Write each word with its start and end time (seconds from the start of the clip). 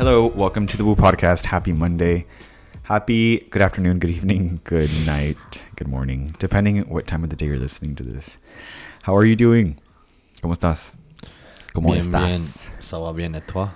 Hello, 0.00 0.28
welcome 0.28 0.66
to 0.66 0.78
the 0.78 0.84
Woo 0.84 0.96
Podcast. 0.96 1.44
Happy 1.44 1.74
Monday. 1.74 2.24
Happy 2.84 3.40
good 3.50 3.60
afternoon, 3.60 3.98
good 3.98 4.08
evening, 4.08 4.60
good 4.64 4.90
night, 5.04 5.36
good 5.76 5.88
morning, 5.88 6.34
depending 6.38 6.78
what 6.88 7.06
time 7.06 7.22
of 7.22 7.28
the 7.28 7.36
day 7.36 7.44
you're 7.44 7.58
listening 7.58 7.94
to 7.96 8.02
this. 8.02 8.38
How 9.02 9.14
are 9.14 9.26
you 9.26 9.36
doing? 9.36 9.78
¿Cómo 10.40 10.54
estás? 10.56 10.94
¿Cómo 11.74 11.92
bien, 11.92 11.98
estás? 11.98 12.70
bien. 12.90 13.02
Va 13.02 13.12
bien 13.12 13.34
et 13.34 13.46
toi? 13.46 13.68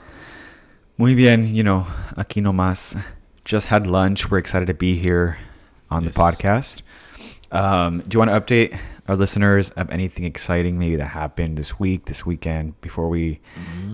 Muy 0.97 1.15
bien, 1.15 1.55
you 1.55 1.63
know, 1.63 1.87
aquí 2.17 2.41
nomás. 2.41 2.97
Just 3.45 3.69
had 3.69 3.87
lunch. 3.87 4.31
We're 4.31 4.39
excited 4.39 4.67
to 4.69 4.75
be 4.75 4.95
here 4.95 5.37
on 5.91 6.05
Yes. 6.05 6.15
the 6.15 6.19
podcast. 6.21 6.83
Um, 7.53 8.01
do 8.01 8.17
you 8.17 8.19
want 8.19 8.31
to 8.31 8.41
update 8.41 8.79
our 9.09 9.17
listeners 9.17 9.71
of 9.71 9.91
anything 9.91 10.25
exciting 10.25 10.79
maybe 10.79 10.97
that 10.97 11.07
happened 11.07 11.57
this 11.59 11.79
week, 11.79 12.07
this 12.07 12.25
weekend, 12.25 12.81
before 12.81 13.09
we 13.09 13.41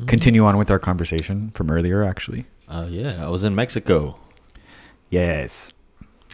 continue 0.07 0.45
on 0.45 0.57
with 0.57 0.71
our 0.71 0.79
conversation 0.79 1.51
from 1.55 1.71
earlier, 1.71 2.03
actually? 2.05 2.47
Uh, 2.69 2.87
yeah, 2.89 3.25
I 3.25 3.29
was 3.29 3.43
in 3.45 3.55
Mexico. 3.55 4.17
Yes. 5.11 5.73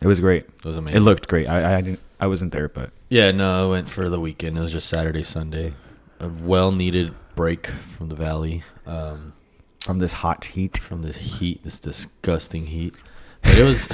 It 0.02 0.06
was 0.06 0.20
great. 0.20 0.44
It 0.44 0.64
was 0.64 0.76
amazing. 0.76 0.96
It 0.96 1.00
looked 1.00 1.28
great. 1.28 1.46
I, 1.46 1.78
I 1.78 1.80
didn't 1.80 2.00
I 2.20 2.26
wasn't 2.26 2.52
there, 2.52 2.68
but 2.68 2.90
Yeah, 3.08 3.30
no, 3.30 3.66
I 3.66 3.70
went 3.70 3.88
for 3.88 4.08
the 4.08 4.20
weekend. 4.20 4.56
It 4.56 4.60
was 4.60 4.72
just 4.72 4.88
Saturday, 4.88 5.22
Sunday. 5.22 5.74
A 6.20 6.28
well-needed 6.28 7.14
break 7.34 7.66
from 7.66 8.08
the 8.08 8.14
valley, 8.14 8.64
um, 8.86 9.34
from 9.80 9.98
this 9.98 10.14
hot 10.14 10.44
heat. 10.46 10.78
from 10.78 11.02
this 11.02 11.16
heat, 11.16 11.62
this 11.62 11.78
disgusting 11.78 12.66
heat. 12.66 12.96
But 13.42 13.58
it 13.58 13.64
was. 13.64 13.82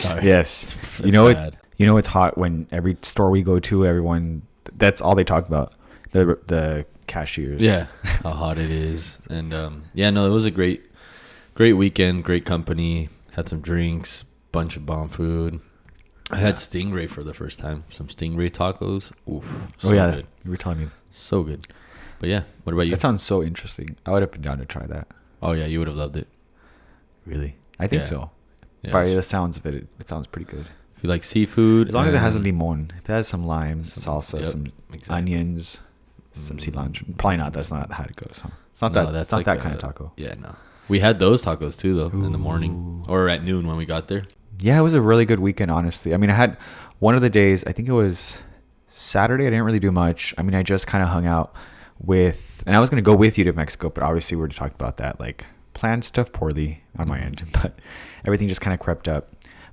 sorry. 0.00 0.24
Yes. 0.24 0.74
It's 0.98 1.06
you 1.06 1.12
know 1.12 1.32
bad. 1.32 1.54
it 1.54 1.69
you 1.80 1.86
know 1.86 1.96
it's 1.96 2.08
hot 2.08 2.36
when 2.36 2.66
every 2.70 2.94
store 3.02 3.30
we 3.30 3.42
go 3.42 3.58
to, 3.58 3.86
everyone 3.86 4.42
that's 4.76 5.00
all 5.00 5.14
they 5.14 5.24
talk 5.24 5.48
about. 5.48 5.72
The 6.12 6.38
the 6.46 6.84
cashiers. 7.06 7.62
Yeah, 7.62 7.86
how 8.24 8.30
hot 8.30 8.58
it 8.58 8.70
is, 8.70 9.18
and 9.30 9.54
um, 9.54 9.84
yeah, 9.94 10.10
no, 10.10 10.26
it 10.26 10.30
was 10.30 10.44
a 10.44 10.50
great, 10.50 10.84
great 11.54 11.72
weekend, 11.74 12.24
great 12.24 12.44
company. 12.44 13.08
Had 13.32 13.48
some 13.48 13.60
drinks, 13.60 14.24
bunch 14.52 14.76
of 14.76 14.84
bomb 14.84 15.08
food. 15.08 15.60
I 16.32 16.36
had 16.36 16.56
stingray 16.56 17.08
for 17.08 17.22
the 17.24 17.32
first 17.34 17.58
time. 17.58 17.84
Some 17.90 18.08
stingray 18.08 18.50
tacos. 18.50 19.10
Oof, 19.32 19.44
Oh 19.84 19.92
yeah. 19.92 20.10
good. 20.16 20.26
You 20.44 20.50
were 20.50 20.56
telling 20.56 20.78
me. 20.80 20.88
so 21.10 21.42
good. 21.42 21.66
But 22.20 22.28
yeah, 22.28 22.42
what 22.64 22.72
about 22.74 22.82
you? 22.82 22.90
That 22.90 23.00
sounds 23.00 23.22
so 23.22 23.42
interesting. 23.42 23.96
I 24.04 24.10
would 24.12 24.22
have 24.22 24.30
been 24.32 24.42
down 24.42 24.58
to 24.58 24.66
try 24.66 24.86
that. 24.86 25.06
oh 25.42 25.52
yeah, 25.52 25.66
you 25.66 25.78
would 25.78 25.88
have 25.88 25.96
loved 25.96 26.16
it. 26.16 26.28
Really? 27.24 27.56
I 27.78 27.86
think 27.86 28.02
Yeah. 28.02 28.08
so. 28.08 28.30
Yeah, 28.82 28.92
By 28.92 29.08
the 29.14 29.22
sounds 29.22 29.56
of 29.58 29.66
it, 29.66 29.74
it, 29.74 29.86
it 29.98 30.08
sounds 30.08 30.26
pretty 30.26 30.50
good. 30.50 30.66
If 31.00 31.04
you 31.04 31.08
like 31.08 31.24
seafood, 31.24 31.88
As 31.88 31.94
long 31.94 32.06
as 32.06 32.12
it 32.12 32.18
has 32.18 32.36
a 32.36 32.38
limon, 32.38 32.92
if 32.98 33.08
it 33.08 33.12
has 33.12 33.26
some 33.26 33.46
lime, 33.46 33.84
Some- 33.84 34.20
salsa, 34.20 34.34
yep, 34.40 34.44
some 34.44 34.66
exactly. 34.92 35.16
onions, 35.16 35.78
some 36.32 36.58
Mm. 36.58 36.72
cilantro. 36.74 37.16
Probably 37.16 37.38
not. 37.38 37.54
That's 37.54 37.70
not 37.72 37.90
how 37.90 38.04
it 38.04 38.14
goes. 38.16 38.40
Huh? 38.42 38.50
It's 38.70 38.82
not 38.82 38.92
No, 38.92 39.06
that. 39.06 39.12
that's 39.12 39.30
not 39.32 39.38
like 39.38 39.46
that 39.46 39.60
kind 39.60 39.74
of 39.74 39.80
taco. 39.80 40.12
Yeah, 40.18 40.34
no. 40.38 40.56
We 40.88 40.98
had 41.00 41.18
those 41.18 41.42
tacos 41.42 41.78
too, 41.78 41.94
though, 42.02 42.08
in 42.10 42.32
the 42.32 42.38
morning 42.38 43.02
or 43.08 43.30
at 43.30 43.42
noon 43.42 43.66
when 43.66 43.78
we 43.78 43.86
got 43.86 44.08
there. 44.08 44.24
Yeah, 44.58 44.78
it 44.78 44.82
was 44.82 44.92
a 44.92 45.00
really 45.00 45.24
good 45.24 45.40
weekend, 45.40 45.70
honestly. 45.70 46.12
I 46.12 46.18
mean, 46.18 46.28
I 46.28 46.34
had 46.34 46.58
one 46.98 47.14
of 47.14 47.22
the 47.22 47.30
days, 47.30 47.64
I 47.66 47.72
think 47.72 47.88
it 47.88 47.92
was 47.92 48.42
Saturday. 48.88 49.46
I 49.46 49.50
didn't 49.50 49.64
really 49.64 49.78
do 49.78 49.90
much. 49.90 50.34
I 50.36 50.42
mean, 50.42 50.54
I 50.54 50.62
just 50.62 50.86
kind 50.86 51.02
of 51.02 51.08
hung 51.08 51.24
out 51.26 51.54
with, 51.98 52.62
and 52.66 52.76
I 52.76 52.80
was 52.80 52.90
going 52.90 53.02
to 53.02 53.06
go 53.08 53.14
with 53.16 53.38
you 53.38 53.44
to 53.44 53.54
Mexico, 53.54 53.88
but 53.88 54.02
obviously 54.04 54.36
we 54.36 54.42
were 54.42 54.48
talking 54.48 54.74
about 54.78 54.98
that. 54.98 55.18
Like, 55.18 55.46
planned 55.72 56.04
stuff 56.04 56.30
poorly 56.32 56.82
on 56.98 57.08
my 57.08 57.18
end, 57.18 57.42
but 57.52 57.78
everything 58.26 58.48
just 58.48 58.60
kind 58.60 58.74
of 58.74 58.80
crept 58.80 59.08
up. 59.08 59.30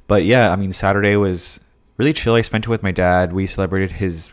But 0.08 0.24
yeah, 0.26 0.52
I 0.52 0.56
mean, 0.56 0.72
Saturday 0.72 1.16
was 1.16 1.60
really 1.98 2.14
chill. 2.14 2.36
I 2.36 2.42
spent 2.42 2.66
it 2.66 2.70
with 2.70 2.84
my 2.84 2.92
dad. 2.92 3.34
We 3.34 3.46
celebrated 3.48 3.94
his, 3.94 4.32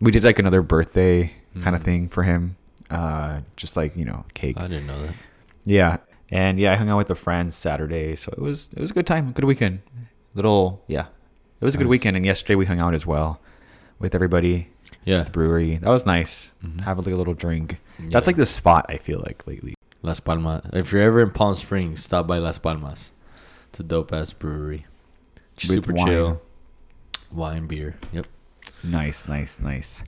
we 0.00 0.10
did 0.12 0.24
like 0.24 0.38
another 0.38 0.62
birthday 0.62 1.32
kind 1.62 1.74
of 1.74 1.82
thing 1.82 2.08
for 2.08 2.22
him. 2.22 2.56
Uh, 2.90 3.40
just 3.56 3.76
like, 3.76 3.96
you 3.96 4.04
know, 4.04 4.24
cake. 4.34 4.56
I 4.58 4.62
didn't 4.68 4.86
know 4.86 5.02
that. 5.02 5.14
Yeah, 5.64 5.96
and 6.30 6.58
yeah, 6.58 6.72
I 6.72 6.76
hung 6.76 6.88
out 6.88 6.96
with 6.96 7.08
the 7.08 7.14
friends 7.14 7.54
Saturday, 7.54 8.16
so 8.16 8.32
it 8.32 8.40
was 8.40 8.68
it 8.74 8.80
was 8.80 8.90
a 8.90 8.94
good 8.94 9.06
time, 9.06 9.32
good 9.32 9.44
weekend. 9.44 9.80
Little 10.34 10.82
yeah, 10.86 11.06
it 11.60 11.64
was 11.64 11.74
a 11.74 11.78
good 11.78 11.84
Nice. 11.84 11.90
weekend. 11.90 12.16
And 12.16 12.24
yesterday 12.24 12.54
we 12.54 12.64
hung 12.64 12.78
out 12.80 12.94
as 12.94 13.04
well 13.04 13.40
with 13.98 14.14
everybody 14.14 14.68
Yeah, 15.04 15.18
at 15.20 15.26
the 15.26 15.32
brewery. 15.32 15.76
That 15.76 15.90
was 15.90 16.06
nice. 16.06 16.52
Mhm. 16.64 16.80
Have 16.82 16.98
like 16.98 17.12
a 17.12 17.16
little 17.18 17.34
drink. 17.34 17.78
That's 17.98 18.26
like 18.26 18.36
the 18.36 18.46
spot 18.46 18.86
I 18.88 18.96
feel 18.96 19.18
like 19.26 19.46
lately. 19.46 19.74
Las 20.02 20.20
Palmas. 20.20 20.64
If 20.72 20.92
you're 20.92 21.02
ever 21.02 21.20
in 21.20 21.30
Palm 21.32 21.54
Springs, 21.56 22.02
stop 22.04 22.26
by 22.26 22.38
Las 22.38 22.56
Palmas. 22.56 23.10
It's 23.70 23.80
a 23.80 23.82
dope 23.82 24.12
ass 24.12 24.32
brewery. 24.32 24.86
Super 25.66 25.92
wine. 25.92 26.06
chill. 26.06 26.42
Wine, 27.32 27.66
beer. 27.66 27.96
Yep. 28.12 28.26
Nice, 28.84 29.26
nice, 29.28 29.60
nice. 29.60 30.04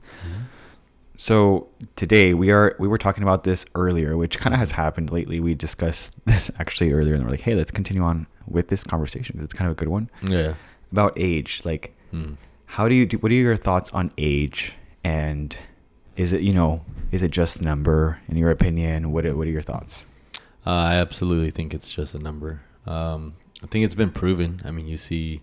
So 1.17 1.67
today 1.95 2.33
we 2.33 2.49
are 2.51 2.75
we 2.79 2.87
were 2.87 2.97
talking 2.97 3.21
about 3.23 3.43
this 3.43 3.65
earlier, 3.75 4.17
which 4.17 4.39
kind 4.39 4.53
of 4.53 4.59
has 4.59 4.71
happened 4.71 5.11
lately. 5.11 5.39
We 5.39 5.53
discussed 5.53 6.15
this 6.25 6.49
actually 6.59 6.93
earlier, 6.93 7.13
and 7.15 7.23
we're 7.23 7.31
like, 7.31 7.41
hey, 7.41 7.53
let's 7.55 7.71
continue 7.71 8.01
on 8.03 8.25
with 8.47 8.69
this 8.69 8.83
conversation 8.83 9.33
because 9.33 9.45
it's 9.45 9.53
kind 9.53 9.67
of 9.69 9.73
a 9.73 9.79
good 9.79 9.87
one 9.89 10.09
Yeah. 10.23 10.55
about 10.91 11.13
age. 11.17 11.61
Like, 11.65 11.95
Mm. 12.13 12.35
how 12.65 12.89
do 12.89 12.95
you 12.95 13.05
do 13.05 13.17
what 13.19 13.31
are 13.31 13.35
your 13.35 13.55
thoughts 13.55 13.89
on 13.93 14.11
age 14.17 14.73
and 15.01 15.57
is 16.17 16.33
it 16.33 16.41
you 16.41 16.51
know 16.51 16.83
is 17.11 17.21
it 17.23 17.31
just 17.31 17.61
a 17.61 17.63
number 17.63 18.19
in 18.27 18.35
your 18.35 18.51
opinion 18.51 19.13
what 19.13 19.25
are, 19.25 19.33
what 19.33 19.47
are 19.47 19.51
your 19.51 19.61
thoughts 19.61 20.05
Uh, 20.67 20.71
I 20.71 20.95
absolutely 20.95 21.51
think 21.51 21.73
it's 21.73 21.89
just 21.89 22.13
a 22.15 22.19
number. 22.19 22.59
Um, 22.85 23.35
I 23.63 23.67
think 23.67 23.85
it's 23.85 23.95
been 23.95 24.11
proven. 24.11 24.61
I 24.65 24.71
mean, 24.71 24.87
you 24.87 24.97
see 24.97 25.41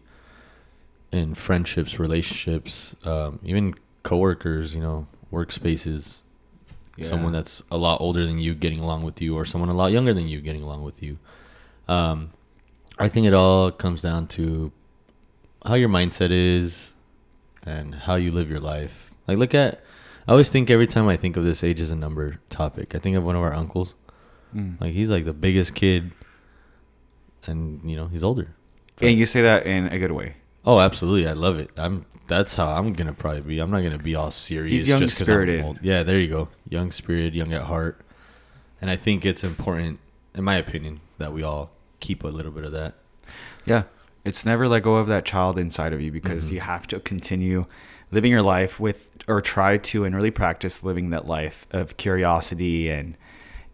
in 1.12 1.34
friendships, 1.34 1.98
relationships, 1.98 2.96
um, 3.04 3.38
even 3.42 3.74
coworkers, 4.02 4.74
you 4.74 4.80
know, 4.80 5.06
workspaces, 5.32 6.22
someone 7.00 7.32
that's 7.32 7.62
a 7.70 7.76
lot 7.76 8.00
older 8.00 8.26
than 8.26 8.38
you 8.38 8.54
getting 8.54 8.80
along 8.80 9.04
with 9.04 9.22
you, 9.22 9.36
or 9.36 9.44
someone 9.44 9.70
a 9.70 9.74
lot 9.74 9.92
younger 9.92 10.12
than 10.12 10.26
you 10.26 10.40
getting 10.40 10.62
along 10.62 10.82
with 10.82 11.02
you. 11.02 11.18
Um, 11.86 12.32
I 12.98 13.08
think 13.08 13.26
it 13.26 13.34
all 13.34 13.70
comes 13.70 14.02
down 14.02 14.26
to 14.28 14.72
how 15.64 15.74
your 15.74 15.88
mindset 15.88 16.30
is 16.30 16.92
and 17.64 17.94
how 17.94 18.16
you 18.16 18.32
live 18.32 18.50
your 18.50 18.60
life. 18.60 19.10
Like, 19.26 19.38
look 19.38 19.54
at. 19.54 19.80
I 20.26 20.32
always 20.32 20.50
think 20.50 20.68
every 20.68 20.86
time 20.86 21.08
I 21.08 21.16
think 21.16 21.36
of 21.38 21.44
this 21.44 21.64
age 21.64 21.80
as 21.80 21.90
a 21.90 21.96
number 21.96 22.38
topic, 22.50 22.94
I 22.94 22.98
think 22.98 23.16
of 23.16 23.24
one 23.24 23.34
of 23.34 23.42
our 23.42 23.54
uncles. 23.54 23.94
Mm. 24.54 24.80
Like 24.80 24.92
he's 24.92 25.08
like 25.08 25.24
the 25.24 25.32
biggest 25.32 25.74
kid, 25.74 26.12
and 27.46 27.80
you 27.88 27.96
know 27.96 28.06
he's 28.08 28.22
older. 28.24 28.48
and 29.00 29.16
you 29.18 29.26
say 29.26 29.42
that 29.42 29.66
in 29.66 29.86
a 29.88 29.98
good 29.98 30.12
way 30.12 30.34
Oh, 30.66 30.80
absolutely, 30.80 31.26
I 31.26 31.32
love 31.32 31.58
it. 31.58 31.70
I'm 31.78 32.04
that's 32.26 32.54
how 32.54 32.68
I'm 32.68 32.92
gonna 32.92 33.14
probably 33.14 33.40
be. 33.40 33.58
I'm 33.58 33.70
not 33.70 33.80
gonna 33.82 33.96
be 33.96 34.14
all 34.14 34.30
serious. 34.30 34.72
He's 34.72 34.88
young 34.88 35.00
just 35.00 35.14
'cause 35.16 35.22
I'm 35.22 35.32
spirited. 35.32 35.64
old. 35.64 35.78
Yeah, 35.80 36.02
there 36.02 36.18
you 36.20 36.28
go. 36.28 36.48
Young 36.68 36.90
spirited, 36.90 37.34
young 37.34 37.54
at 37.54 37.62
heart. 37.62 38.02
And 38.82 38.90
I 38.90 38.96
think 38.96 39.24
it's 39.24 39.42
important, 39.42 39.98
in 40.34 40.44
my 40.44 40.56
opinion, 40.56 41.00
that 41.16 41.32
we 41.32 41.42
all 41.42 41.70
keep 42.00 42.22
a 42.22 42.28
little 42.28 42.52
bit 42.52 42.64
of 42.64 42.72
that. 42.72 42.94
yeah 43.64 43.84
it's 44.24 44.44
never 44.44 44.68
let 44.68 44.82
go 44.82 44.96
of 44.96 45.06
that 45.06 45.24
child 45.24 45.58
inside 45.58 45.92
of 45.94 46.00
you 46.02 46.12
because 46.12 46.48
Mhm. 46.48 46.52
you 46.52 46.60
have 46.60 46.86
to 46.88 47.00
continue 47.00 47.64
living 48.12 48.30
your 48.30 48.42
life 48.42 48.78
with 48.78 49.08
or 49.26 49.40
try 49.40 49.78
to 49.78 50.04
and 50.04 50.14
really 50.14 50.30
practice 50.30 50.82
living 50.84 51.08
that 51.10 51.26
life 51.26 51.66
of 51.70 51.96
curiosity 51.96 52.90
and 52.90 53.16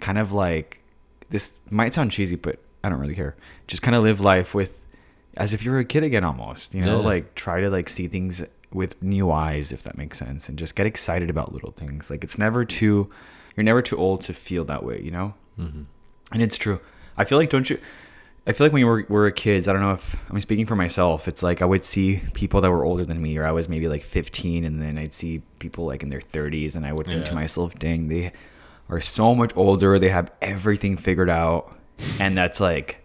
kind 0.01 0.19
of 0.19 0.33
like 0.33 0.81
this 1.31 1.59
might 1.71 1.93
sound 1.93 2.13
cheesy 2.13 2.37
but 2.37 2.59
i 2.85 2.89
don't 2.89 3.01
really 3.01 3.15
care 3.17 3.35
just 3.67 3.83
kind 3.83 3.95
of 3.97 4.03
live 4.05 4.21
life 4.21 4.55
with 4.55 4.87
as 5.37 5.53
if 5.53 5.65
you're 5.65 5.79
a 5.81 5.85
kid 5.85 6.05
again 6.05 6.25
almost 6.25 6.73
you 6.75 6.81
know 6.83 7.01
Yeah. 7.01 7.07
like 7.07 7.35
try 7.35 7.61
to 7.61 7.69
like 7.71 7.89
see 7.89 8.07
things 8.07 8.45
with 8.73 9.01
new 9.03 9.31
eyes 9.33 9.73
if 9.73 9.83
that 9.85 9.97
makes 9.99 10.19
sense 10.19 10.49
and 10.49 10.59
just 10.59 10.77
get 10.77 10.87
excited 10.87 11.31
about 11.31 11.53
little 11.53 11.73
things 11.73 12.11
like 12.11 12.23
it's 12.23 12.39
never 12.39 12.65
too 12.65 13.11
you're 13.57 13.65
never 13.65 13.83
too 13.83 13.97
old 13.97 14.21
to 14.23 14.33
feel 14.35 14.65
that 14.67 14.83
way 14.85 15.01
you 15.01 15.11
know 15.11 15.35
Mm-hmm. 15.59 15.83
and 16.33 16.43
it's 16.43 16.59
true. 16.59 16.81
I 17.17 17.25
feel 17.25 17.39
like 17.39 17.49
don't 17.51 17.71
you? 17.71 17.79
I 18.45 18.53
feel 18.53 18.65
like 18.67 18.73
when 18.73 18.81
we 18.85 18.91
were, 18.91 19.07
were 19.09 19.31
kids, 19.31 19.69
I 19.69 19.73
don't 19.73 19.81
know 19.83 19.93
if 19.93 20.17
I'm 20.29 20.41
speaking 20.41 20.67
for 20.67 20.75
myself. 20.75 21.29
It's 21.29 21.45
like 21.45 21.63
I 21.63 21.65
would 21.65 21.85
see 21.85 22.21
people 22.35 22.61
that 22.61 22.73
were 22.73 22.85
older 22.85 23.05
than 23.05 23.23
me, 23.23 23.39
or 23.39 23.47
I 23.47 23.53
was 23.53 23.69
maybe 23.69 23.87
like 23.87 24.03
15, 24.03 24.65
and 24.65 24.81
then 24.83 24.99
I'd 24.99 25.13
see 25.13 25.43
people 25.61 25.87
like 25.87 26.03
in 26.03 26.09
their 26.11 26.21
30s, 26.21 26.75
and 26.75 26.85
I 26.85 26.93
would 26.93 27.07
think 27.07 27.25
to 27.27 27.35
myself, 27.37 27.79
"Dang, 27.79 28.09
they 28.09 28.33
are 28.89 29.01
so 29.01 29.33
much 29.35 29.53
older. 29.55 29.97
They 30.01 30.09
have 30.11 30.33
everything 30.43 30.97
figured 30.97 31.31
out." 31.31 31.73
And 32.19 32.37
that's 32.37 32.61
like, 32.61 33.01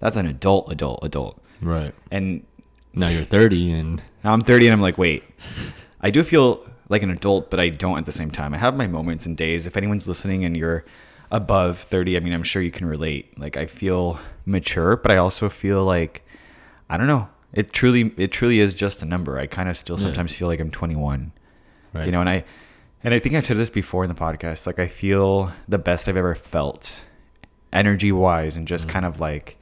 that's 0.00 0.16
an 0.16 0.26
adult, 0.26 0.70
adult, 0.70 1.00
adult. 1.02 1.42
Right 1.62 1.94
And 2.10 2.44
now 2.92 3.08
you're 3.08 3.24
30, 3.24 3.72
and 3.72 4.02
now 4.22 4.32
I'm 4.32 4.40
30, 4.42 4.66
and 4.66 4.72
I'm 4.74 4.80
like, 4.82 4.98
wait, 4.98 5.24
I 6.00 6.10
do 6.10 6.22
feel 6.22 6.68
like 6.88 7.02
an 7.02 7.10
adult, 7.10 7.50
but 7.50 7.58
I 7.58 7.70
don't 7.70 7.98
at 7.98 8.04
the 8.06 8.12
same 8.12 8.30
time. 8.30 8.52
I 8.54 8.58
have 8.58 8.76
my 8.76 8.86
moments 8.86 9.24
and 9.26 9.36
days. 9.36 9.66
If 9.66 9.76
anyone's 9.76 10.06
listening 10.06 10.44
and 10.44 10.56
you're 10.56 10.84
above 11.30 11.78
30, 11.78 12.16
I 12.16 12.20
mean, 12.20 12.32
I'm 12.34 12.42
sure 12.42 12.60
you 12.60 12.70
can 12.70 12.86
relate. 12.86 13.38
Like 13.38 13.56
I 13.56 13.66
feel 13.66 14.18
mature, 14.44 14.96
but 14.96 15.10
I 15.10 15.16
also 15.16 15.48
feel 15.48 15.84
like 15.84 16.22
I 16.90 16.96
don't 16.98 17.06
know. 17.06 17.28
It 17.54 17.72
truly 17.72 18.12
it 18.18 18.30
truly 18.32 18.60
is 18.60 18.74
just 18.74 19.02
a 19.02 19.06
number. 19.06 19.38
I 19.38 19.46
kind 19.46 19.68
of 19.70 19.76
still 19.78 19.96
Yeah. 19.96 20.02
sometimes 20.02 20.36
feel 20.36 20.48
like 20.48 20.60
I'm 20.60 20.70
21. 20.70 21.32
right. 21.94 22.04
You 22.04 22.12
know, 22.12 22.20
and 22.20 22.28
I 22.28 22.44
and 23.02 23.14
I 23.14 23.18
think 23.18 23.34
I've 23.34 23.46
said 23.46 23.56
this 23.56 23.70
before 23.70 24.04
in 24.04 24.08
the 24.08 24.14
podcast. 24.14 24.66
Like 24.66 24.78
I 24.78 24.86
feel 24.86 25.52
the 25.66 25.78
best 25.78 26.08
I've 26.08 26.16
ever 26.18 26.34
felt 26.34 27.06
energy 27.74 28.12
wise 28.12 28.56
and 28.56 28.66
just 28.66 28.86
Mhm. 28.88 28.90
kind 28.92 29.04
of 29.04 29.20
like 29.20 29.58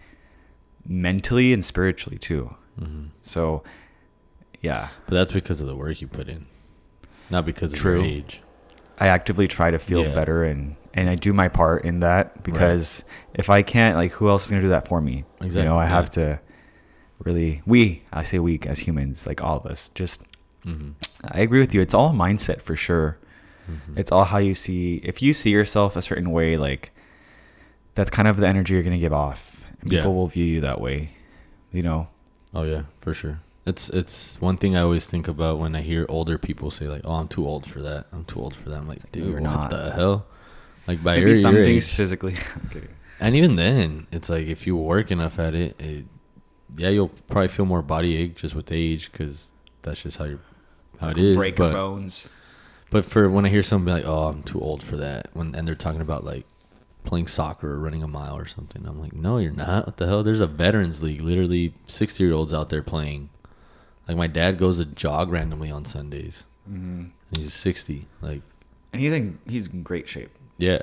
mentally 0.86 1.52
and 1.52 1.64
spiritually 1.64 2.18
too. 2.18 2.54
hmm 2.78 3.06
So 3.22 3.62
yeah. 4.60 4.88
But 5.06 5.14
that's 5.14 5.32
because 5.32 5.60
of 5.60 5.66
the 5.66 5.74
work 5.76 6.00
you 6.00 6.06
put 6.08 6.28
in, 6.28 6.46
not 7.30 7.44
because 7.44 7.72
of 7.72 7.78
True. 7.78 7.96
your 7.96 8.04
age. 8.04 8.40
I 8.98 9.08
actively 9.08 9.48
try 9.48 9.70
to 9.72 9.78
feel 9.78 10.02
Yeah. 10.04 10.14
better 10.14 10.44
and 10.44 10.76
and 10.94 11.08
I 11.08 11.14
do 11.14 11.32
my 11.32 11.48
part 11.48 11.84
in 11.86 12.00
that 12.00 12.42
because 12.42 13.04
if 13.32 13.48
I 13.48 13.62
can't, 13.62 13.96
like, 13.96 14.12
who 14.12 14.28
else 14.28 14.44
is 14.44 14.50
gonna 14.50 14.60
do 14.62 14.68
that 14.68 14.86
for 14.86 15.00
me? 15.00 15.24
You 15.40 15.48
know, 15.64 15.78
I 15.78 15.84
yeah. 15.84 15.88
have 15.88 16.10
to 16.10 16.38
really. 17.24 17.62
We, 17.64 18.02
I 18.12 18.22
say 18.24 18.38
we 18.38 18.60
as 18.66 18.80
humans, 18.80 19.26
like 19.26 19.42
all 19.42 19.56
of 19.56 19.64
us, 19.64 19.88
just. 19.94 20.22
Mhm. 20.66 20.92
I 21.32 21.40
agree 21.40 21.60
with 21.60 21.72
you. 21.74 21.80
It's 21.80 21.94
all 21.94 22.12
mindset 22.12 22.60
for 22.60 22.76
sure. 22.76 23.16
Mhm. 23.70 23.96
It's 23.98 24.12
all 24.12 24.24
how 24.26 24.36
you 24.38 24.54
see. 24.54 24.96
If 25.02 25.22
you 25.22 25.32
see 25.32 25.50
yourself 25.50 25.96
a 25.96 26.02
certain 26.02 26.30
way, 26.30 26.58
like 26.58 26.90
that's 27.94 28.10
kind 28.10 28.28
of 28.28 28.36
the 28.38 28.46
energy 28.46 28.74
you're 28.74 28.82
gonna 28.82 28.98
give 28.98 29.12
off. 29.12 29.66
And 29.80 29.92
Yeah. 29.92 30.00
people 30.00 30.14
will 30.14 30.28
view 30.28 30.44
you 30.44 30.60
that 30.62 30.80
way. 30.80 31.10
You 31.72 31.82
know. 31.82 32.08
Oh 32.54 32.62
yeah, 32.64 32.82
for 33.00 33.14
sure. 33.14 33.40
It's 33.64 33.88
it's 33.90 34.40
one 34.40 34.56
thing 34.56 34.76
I 34.76 34.80
always 34.82 35.06
think 35.06 35.28
about 35.28 35.58
when 35.58 35.74
I 35.76 35.82
hear 35.82 36.04
older 36.08 36.36
people 36.38 36.70
say 36.70 36.88
like, 36.88 37.02
"Oh, 37.04 37.14
I'm 37.14 37.28
too 37.28 37.46
old 37.46 37.64
for 37.66 37.80
that. 37.82 38.06
I'm 38.12 38.24
too 38.24 38.40
old 38.40 38.54
for 38.56 38.68
that." 38.70 38.78
I'm 38.78 38.88
like, 38.88 38.98
no, 39.04 39.08
dude, 39.12 39.24
you're 39.24 39.40
what 39.40 39.42
not. 39.42 39.70
the 39.70 39.92
hell? 39.92 40.26
Like 40.88 41.02
by 41.02 41.14
Maybe 41.14 41.26
your, 41.30 41.36
some 41.36 41.54
your 41.54 41.64
things 41.64 41.88
age. 41.88 41.94
physically. 41.94 42.34
I'm 42.74 42.88
and 43.20 43.36
even 43.36 43.54
then, 43.56 44.08
it's 44.10 44.28
like 44.28 44.48
if 44.48 44.66
you 44.66 44.76
work 44.76 45.10
enough 45.12 45.38
at 45.38 45.54
it, 45.54 45.80
it 45.80 46.06
yeah, 46.76 46.88
you'll 46.88 47.10
probably 47.28 47.48
feel 47.48 47.66
more 47.66 47.82
body 47.82 48.16
ache 48.16 48.36
just 48.36 48.54
with 48.54 48.72
age 48.72 49.12
because 49.12 49.52
that's 49.82 50.02
just 50.02 50.16
how 50.18 50.24
you 50.24 50.40
how 51.00 51.10
it 51.10 51.18
is. 51.18 51.36
Break 51.36 51.56
your 51.58 51.68
but 51.68 51.72
bones. 51.74 52.28
but 52.90 53.04
for 53.04 53.28
when 53.28 53.46
I 53.46 53.48
hear 53.48 53.62
somebody 53.62 54.02
like, 54.02 54.08
"Oh, 54.10 54.24
I'm 54.28 54.42
too 54.42 54.60
old 54.60 54.82
for 54.82 54.96
that," 54.96 55.28
when 55.34 55.54
and 55.54 55.68
they're 55.68 55.74
talking 55.76 56.00
about 56.00 56.24
like 56.24 56.46
playing 57.04 57.26
soccer 57.26 57.72
or 57.72 57.78
running 57.78 58.02
a 58.02 58.08
mile 58.08 58.36
or 58.36 58.46
something, 58.46 58.84
I'm 58.86 59.00
like, 59.00 59.12
"No, 59.12 59.38
you're 59.38 59.52
not. 59.52 59.86
What 59.86 59.96
the 59.96 60.06
hell? 60.06 60.22
There's 60.22 60.40
a 60.40 60.46
veterans 60.46 61.02
league. 61.02 61.20
Literally, 61.20 61.74
sixty 61.86 62.24
year 62.24 62.32
olds 62.32 62.52
out 62.54 62.68
there 62.70 62.82
playing." 62.82 63.30
Like 64.08 64.16
my 64.16 64.26
dad 64.26 64.58
goes 64.58 64.78
to 64.78 64.84
jog 64.84 65.30
randomly 65.30 65.70
on 65.70 65.84
Sundays. 65.84 66.44
hmm 66.66 67.04
he's 67.36 67.54
sixty. 67.54 68.06
Like, 68.20 68.42
And 68.92 69.00
he's 69.02 69.12
in 69.12 69.38
he's 69.48 69.68
in 69.68 69.82
great 69.82 70.08
shape. 70.08 70.30
yeah, 70.58 70.80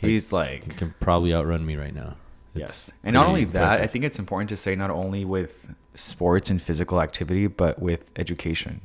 He's 0.00 0.30
he 0.30 0.36
like 0.36 0.64
he 0.64 0.70
can 0.70 0.94
probably 1.00 1.34
outrun 1.34 1.66
me 1.66 1.76
right 1.76 1.94
now. 1.94 2.16
yes. 2.54 2.92
And 3.04 3.14
not 3.14 3.26
only 3.26 3.44
that, 3.44 3.80
I 3.80 3.86
think 3.86 4.04
it's 4.04 4.18
important 4.18 4.48
to 4.50 4.56
say 4.56 4.74
not 4.76 4.90
only 4.90 5.24
with 5.24 5.74
sports 5.94 6.48
and 6.50 6.62
physical 6.62 7.00
activity, 7.00 7.46
but 7.48 7.80
with 7.80 8.10
education. 8.16 8.80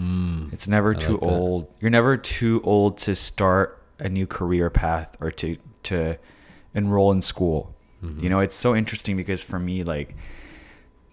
Mm. 0.00 0.52
It's 0.52 0.66
never 0.66 0.94
I 0.94 0.98
too 0.98 1.12
like 1.14 1.22
old. 1.22 1.68
You're 1.80 1.90
never 1.90 2.16
too 2.16 2.60
old 2.64 2.98
to 2.98 3.14
start 3.14 3.80
a 3.98 4.08
new 4.08 4.26
career 4.26 4.68
path 4.70 5.16
or 5.20 5.30
to 5.30 5.56
to 5.84 6.18
enroll 6.74 7.10
in 7.12 7.22
school. 7.22 7.74
Mhm. 8.04 8.22
You 8.22 8.28
know, 8.30 8.40
it's 8.40 8.54
so 8.54 8.74
interesting 8.74 9.16
because 9.16 9.42
for 9.42 9.58
me, 9.58 9.82
like 9.84 10.14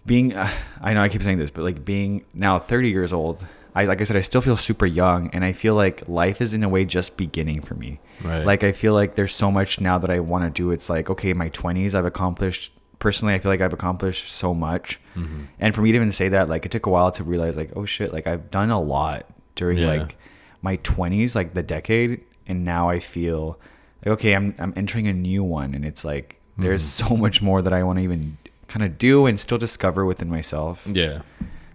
being, 0.05 0.33
uh, 0.33 0.49
I 0.81 0.93
know 0.93 1.01
I 1.03 1.09
keep 1.09 1.23
saying 1.23 1.37
this, 1.37 1.51
but 1.51 1.63
like 1.63 1.83
being 1.83 2.23
now 2.33 2.59
30 2.59 2.89
years 2.89 3.11
old, 3.11 3.45
I 3.75 3.85
like 3.85 4.01
I 4.01 4.05
said, 4.05 4.17
I 4.17 4.21
still 4.21 4.41
feel 4.41 4.57
super 4.57 4.85
young, 4.87 5.29
and 5.33 5.43
I 5.45 5.51
feel 5.53 5.75
like 5.75 6.07
life 6.07 6.41
is 6.41 6.53
in 6.53 6.63
a 6.63 6.69
way 6.69 6.83
just 6.85 7.15
beginning 7.17 7.61
for 7.61 7.75
me. 7.75 7.99
Right. 8.23 8.43
Like 8.45 8.63
I 8.63 8.71
feel 8.71 8.93
like 8.93 9.15
there's 9.15 9.35
so 9.35 9.51
much 9.51 9.79
now 9.79 9.97
that 9.99 10.09
I 10.09 10.19
want 10.19 10.45
to 10.45 10.49
do. 10.49 10.71
It's 10.71 10.89
like 10.89 11.09
okay, 11.09 11.33
my 11.33 11.49
20s, 11.49 11.93
I've 11.93 12.05
accomplished. 12.05 12.73
Personally, 12.99 13.35
I 13.35 13.39
feel 13.39 13.51
like 13.51 13.61
I've 13.61 13.73
accomplished 13.73 14.31
so 14.31 14.55
much. 14.55 14.99
Mhm. 15.15 15.47
And 15.59 15.75
for 15.75 15.81
me 15.83 15.91
to 15.91 15.95
even 15.95 16.11
say 16.11 16.29
that, 16.29 16.49
like 16.49 16.65
it 16.65 16.71
took 16.71 16.87
a 16.87 16.89
while 16.89 17.11
to 17.11 17.23
realize, 17.23 17.55
like, 17.55 17.71
oh 17.75 17.85
shit, 17.85 18.11
like 18.11 18.25
I've 18.25 18.49
done 18.49 18.71
a 18.71 18.79
lot 18.81 19.27
during 19.55 19.77
Yeah. 19.77 19.87
like 19.89 20.17
my 20.63 20.77
twenties, 20.77 21.35
like 21.35 21.53
the 21.53 21.61
decade, 21.61 22.21
and 22.47 22.65
now 22.65 22.89
I 22.89 22.97
feel 22.99 23.59
like 24.05 24.13
okay, 24.13 24.33
I'm 24.33 24.55
I'm 24.59 24.73
entering 24.75 25.07
a 25.07 25.13
new 25.13 25.43
one, 25.43 25.73
and 25.73 25.85
it's 25.85 26.03
like 26.05 26.39
there's 26.57 26.83
Mhm. 26.83 27.07
so 27.07 27.17
much 27.17 27.41
more 27.41 27.61
that 27.61 27.73
I 27.73 27.83
want 27.83 27.99
to 27.99 28.03
even 28.03 28.37
kind 28.67 28.83
of 28.85 28.97
do 28.97 29.25
and 29.25 29.39
still 29.39 29.57
discover 29.57 30.05
within 30.05 30.29
myself. 30.29 30.85
Yeah. 30.91 31.21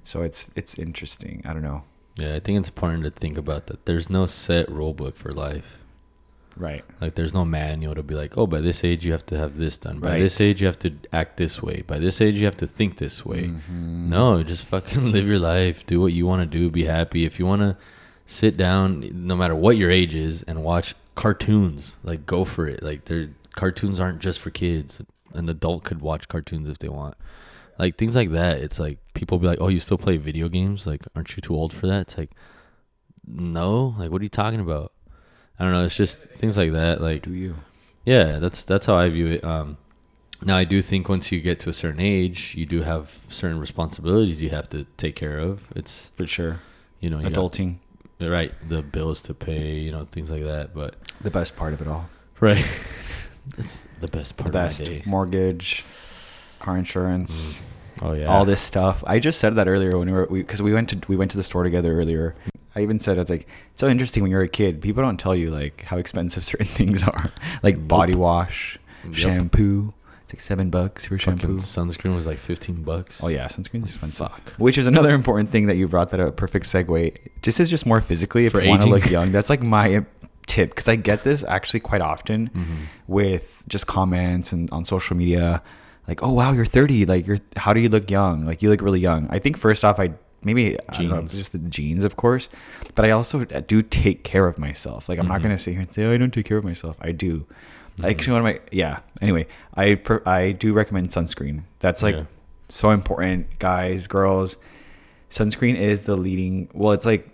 So 0.05 0.23
it's 0.23 0.47
it's 0.57 0.79
interesting. 0.79 1.43
I 1.45 1.53
don't 1.53 1.63
know. 1.63 1.83
Yeah, 2.17 2.35
I 2.35 2.41
think 2.41 2.59
it's 2.59 2.69
important 2.69 3.05
to 3.05 3.11
think 3.11 3.37
about 3.39 3.67
that. 3.69 3.87
There's 3.87 4.11
no 4.11 4.27
set 4.27 4.71
rule 4.71 4.93
book 4.93 5.17
for 5.17 5.33
life. 5.33 5.79
Right. 6.55 6.85
Like 7.01 7.15
there's 7.15 7.33
no 7.33 7.47
manual 7.47 7.95
to 7.95 8.03
be 8.03 8.15
like, 8.15 8.37
oh, 8.37 8.47
by 8.47 8.61
this 8.61 8.85
age 8.85 9.07
you 9.07 9.13
have 9.13 9.25
to 9.27 9.39
have 9.39 9.57
this 9.57 9.79
done. 9.79 10.01
By 10.01 10.11
Right. 10.11 10.19
this 10.21 10.39
age 10.39 10.61
you 10.61 10.67
have 10.67 10.79
to 10.81 10.91
act 11.11 11.39
this 11.39 11.63
way. 11.63 11.83
By 11.87 11.99
this 11.99 12.21
age 12.21 12.35
you 12.35 12.45
have 12.45 12.59
to 12.59 12.67
think 12.67 12.99
this 12.99 13.25
way. 13.25 13.45
Mhm. 13.49 14.09
No, 14.11 14.43
just 14.43 14.65
fucking 14.65 15.13
live 15.13 15.27
your 15.27 15.39
life. 15.39 15.87
Do 15.87 16.01
what 16.03 16.13
you 16.13 16.27
want 16.27 16.43
to 16.43 16.59
do. 16.59 16.69
Be 16.71 16.85
happy. 16.85 17.25
If 17.25 17.39
you 17.39 17.47
want 17.47 17.63
to 17.63 17.77
sit 18.27 18.59
down, 18.59 19.09
no 19.15 19.35
matter 19.35 19.55
what 19.55 19.79
your 19.79 19.91
age 19.91 20.15
is, 20.15 20.43
and 20.43 20.63
watch 20.63 20.95
cartoons, 21.14 21.97
like 22.03 22.26
go 22.26 22.44
for 22.44 22.67
it. 22.69 22.82
Like 22.82 23.05
their 23.06 23.31
cartoons 23.55 24.00
aren't 24.00 24.20
just 24.20 24.38
for 24.41 24.50
kids. 24.50 25.00
An 25.35 25.49
adult 25.49 25.85
could 25.85 26.00
watch 26.00 26.29
cartoons 26.29 26.69
if 26.69 26.79
they 26.79 26.88
want. 26.88 27.17
Like 27.79 27.97
things 27.97 28.14
like 28.17 28.31
that. 28.32 28.59
It's 28.59 28.79
like 28.79 28.99
people 29.14 29.38
be 29.38 29.47
like, 29.47 29.61
"Oh, 29.61 29.69
you 29.69 29.81
still 29.81 29.99
play 29.99 30.17
video 30.19 30.49
games? 30.49 30.87
Like, 30.87 31.03
aren't 31.17 31.35
you 31.37 31.41
too 31.41 31.55
old 31.55 31.73
for 31.73 31.87
that?" 31.87 32.00
It's 32.03 32.19
like, 32.19 32.31
no. 33.26 33.94
Like, 33.99 34.11
what 34.11 34.20
are 34.20 34.25
you 34.25 34.29
talking 34.31 34.61
about? 34.61 34.93
I 35.59 35.64
don't 35.64 35.73
know. 35.73 35.85
It's 35.85 35.97
just 35.97 36.19
things 36.19 36.56
like 36.56 36.73
that. 36.73 37.00
Like, 37.00 37.23
Do 37.23 37.32
you? 37.32 37.56
yeah, 38.05 38.38
that's 38.38 38.64
that's 38.64 38.87
how 38.87 38.97
I 38.97 39.09
view 39.09 39.29
it. 39.29 39.44
Um, 39.44 39.76
now 40.44 40.56
I 40.56 40.64
do 40.64 40.82
think 40.82 41.09
once 41.09 41.31
you 41.31 41.41
get 41.41 41.61
to 41.61 41.70
a 41.70 41.73
certain 41.73 42.00
age, 42.00 42.55
you 42.56 42.67
do 42.67 42.82
have 42.82 43.19
certain 43.29 43.59
responsibilities 43.61 44.43
you 44.43 44.50
have 44.50 44.69
to 44.70 44.87
take 44.97 45.14
care 45.17 45.38
of. 45.38 45.69
It's 45.76 46.11
For 46.17 46.26
sure. 46.26 46.61
you 47.00 47.11
know 47.11 47.19
you 47.19 47.25
got- 47.25 47.35
Right? 48.31 48.53
The 48.69 48.83
bills 48.83 49.21
to 49.23 49.35
pay, 49.35 49.79
you 49.79 49.91
know, 49.93 50.07
things 50.11 50.31
like 50.31 50.45
that. 50.45 50.75
But 50.75 50.95
the 51.21 51.31
best 51.31 51.57
part 51.57 51.73
of 51.73 51.81
it 51.81 51.89
all. 51.89 52.09
right, 52.41 52.65
it's 53.59 53.83
the 54.01 54.09
best 54.09 54.37
part 54.37 54.53
the 54.53 54.59
of 54.59 54.65
best. 54.65 55.07
Mortgage, 55.07 55.85
car 56.61 56.77
insurance. 56.77 57.59
Mm. 57.59 57.63
Oh 58.05 58.13
yeah, 58.15 58.27
all 58.27 58.45
this 58.45 58.61
stuff. 58.61 59.05
I 59.07 59.19
just 59.19 59.39
said 59.39 59.55
that 59.57 59.69
earlier 59.69 59.97
when 59.99 60.09
we 60.09 60.13
were 60.13 60.27
because 60.27 60.61
we, 60.63 60.73
went 60.75 60.89
to 60.91 61.01
we 61.09 61.17
went 61.17 61.31
to 61.33 61.37
the 61.37 61.43
store 61.43 61.63
together 61.63 61.93
earlier. 61.93 62.35
I 62.75 62.81
even 62.81 62.99
said 62.99 63.19
it's 63.19 63.31
like 63.31 63.47
it's 63.71 63.81
so 63.81 63.89
interesting 63.89 64.23
when 64.23 64.33
you're 64.33 64.43
a 64.43 64.49
kid. 64.49 64.81
People 64.81 65.03
don't 65.03 65.21
tell 65.21 65.37
you 65.37 65.51
like 65.51 65.83
how 65.83 65.99
expensive 65.99 66.43
certain 66.51 66.67
things 66.67 67.03
are, 67.05 67.31
like 67.63 67.87
body 67.87 68.15
wash, 68.15 68.79
Yep. 69.05 69.15
shampoo. 69.15 69.93
It's 70.32 70.40
like 70.40 70.40
seven 70.40 70.70
bucks 70.70 71.06
for 71.06 71.19
Fucking 71.19 71.40
shampoo. 71.40 71.56
sunscreen 71.58 72.14
was 72.14 72.26
like 72.26 72.38
fifteen 72.38 72.82
bucks. 72.82 73.20
Oh 73.23 73.29
yeah, 73.29 73.46
sunscreen's 73.49 73.87
expensive. 73.87 74.29
Fuck. 74.31 74.55
Which 74.56 74.79
is 74.79 74.87
another 74.87 75.11
important 75.14 75.50
thing 75.50 75.67
that 75.67 75.76
you 75.76 75.88
brought 75.88 76.11
that 76.12 76.20
up. 76.20 76.37
Perfect 76.37 76.67
segue. 76.67 77.17
Just 77.43 77.61
is 77.61 77.69
just 77.69 77.84
more 77.87 78.00
physically 78.00 78.46
if 78.46 78.52
For 78.52 78.62
you 78.62 78.70
want 78.70 78.82
to 78.82 78.88
look 78.88 79.11
young. 79.11 79.32
That's 79.32 79.50
like 79.50 79.62
my 79.62 80.05
tip 80.46 80.70
because 80.70 80.88
I 80.88 80.96
get 80.96 81.23
this 81.25 81.44
actually 81.44 81.81
quite 81.81 82.00
often 82.00 82.50
Mhm. 82.50 82.64
with 83.06 83.62
just 83.69 83.87
comments 83.87 84.52
and 84.52 84.70
on 84.70 84.84
social 84.84 85.17
media 85.17 85.62
like 86.08 86.20
oh 86.23 86.32
wow 86.32 86.50
you're 86.52 86.67
30 86.67 87.06
like 87.06 87.26
you're 87.28 87.38
how 87.56 87.73
do 87.73 87.78
you 87.81 87.88
look 87.88 88.11
young 88.11 88.44
like 88.44 88.61
you 88.61 88.69
look 88.69 88.82
really 88.82 88.99
young 88.99 89.28
i 89.31 89.38
think 89.38 89.56
first 89.56 89.85
off 89.85 90.00
i 90.00 90.11
maybe 90.42 90.76
I 90.88 91.04
know, 91.04 91.23
just 91.23 91.52
the 91.52 91.59
genes 91.59 92.02
of 92.02 92.16
course 92.16 92.49
but 92.97 93.04
i 93.04 93.12
also 93.12 93.45
do 93.45 93.83
take 93.83 94.25
care 94.25 94.49
of 94.49 94.59
myself 94.59 95.09
like 95.09 95.21
i'm 95.21 95.28
not 95.28 95.38
Mhm. 95.38 95.42
going 95.45 95.57
to 95.57 95.62
sit 95.62 95.73
here 95.75 95.80
and 95.83 95.92
say 95.92 96.04
oh, 96.04 96.12
i 96.12 96.16
don't 96.16 96.35
take 96.35 96.45
care 96.45 96.57
of 96.59 96.64
myself 96.64 96.97
i 97.00 97.12
do 97.12 97.47
Mhm. 97.99 98.11
actually 98.11 98.32
one 98.32 98.46
of 98.46 98.54
my 98.54 98.61
yeah 98.70 99.00
anyway 99.20 99.46
i 99.75 99.94
per, 99.94 100.22
i 100.26 100.52
do 100.52 100.72
recommend 100.72 101.11
sunscreen 101.11 101.62
that's 101.78 102.02
like 102.02 102.14
Yeah. 102.16 102.25
so 102.68 102.90
important 102.90 103.58
guys 103.58 104.06
girls 104.06 104.56
sunscreen 105.30 105.76
is 105.76 106.04
the 106.04 106.16
leading 106.16 106.68
well 106.72 106.92
it's 106.92 107.06
like 107.06 107.28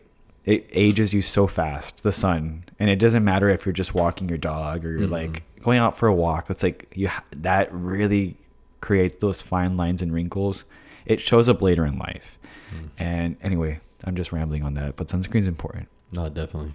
it 0.44 0.66
ages 0.72 1.12
you 1.12 1.20
so 1.22 1.46
fast 1.46 2.02
the 2.02 2.12
sun 2.12 2.64
and 2.78 2.90
it 2.90 2.96
doesn't 2.96 3.24
matter 3.24 3.48
if 3.48 3.66
you're 3.66 3.72
just 3.72 3.94
walking 3.94 4.28
your 4.28 4.38
dog 4.38 4.84
or 4.84 4.90
you're 4.96 5.08
Mhm. 5.08 5.12
like 5.12 5.42
going 5.62 5.78
out 5.78 5.96
for 5.98 6.06
a 6.08 6.14
walk 6.14 6.46
that's 6.46 6.62
like 6.62 6.90
you 6.94 7.08
ha- 7.08 7.24
that 7.36 7.68
really 7.72 8.36
creates 8.80 9.16
those 9.16 9.42
fine 9.42 9.76
lines 9.76 10.00
and 10.02 10.12
wrinkles 10.12 10.64
it 11.06 11.20
shows 11.20 11.48
up 11.48 11.60
later 11.62 11.84
in 11.84 11.98
life 11.98 12.38
Mm. 12.74 12.88
and 12.98 13.36
anyway 13.42 13.80
i'm 14.04 14.14
just 14.14 14.30
rambling 14.32 14.62
on 14.62 14.74
that 14.74 14.96
but 14.96 15.08
sunscreen's 15.08 15.46
important 15.46 15.88
No, 16.12 16.28
definitely. 16.30 16.72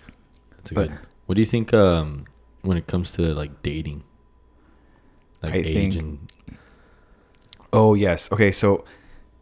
That's 0.58 0.72
a 0.72 0.74
But- 0.76 0.88
good. 0.90 0.98
What 1.26 1.36
do 1.36 1.42
you 1.42 1.46
think 1.48 1.74
um, 1.74 2.26
when 2.64 2.76
it 2.78 2.88
comes 2.88 3.12
to 3.14 3.22
like 3.36 3.62
dating? 3.62 4.04
Like 5.44 5.54
I 5.54 5.58
age 5.58 5.74
think- 5.74 5.96
and 5.96 6.28
oh 7.72 7.94
yes 7.96 8.32
okay 8.32 8.52
so 8.52 8.86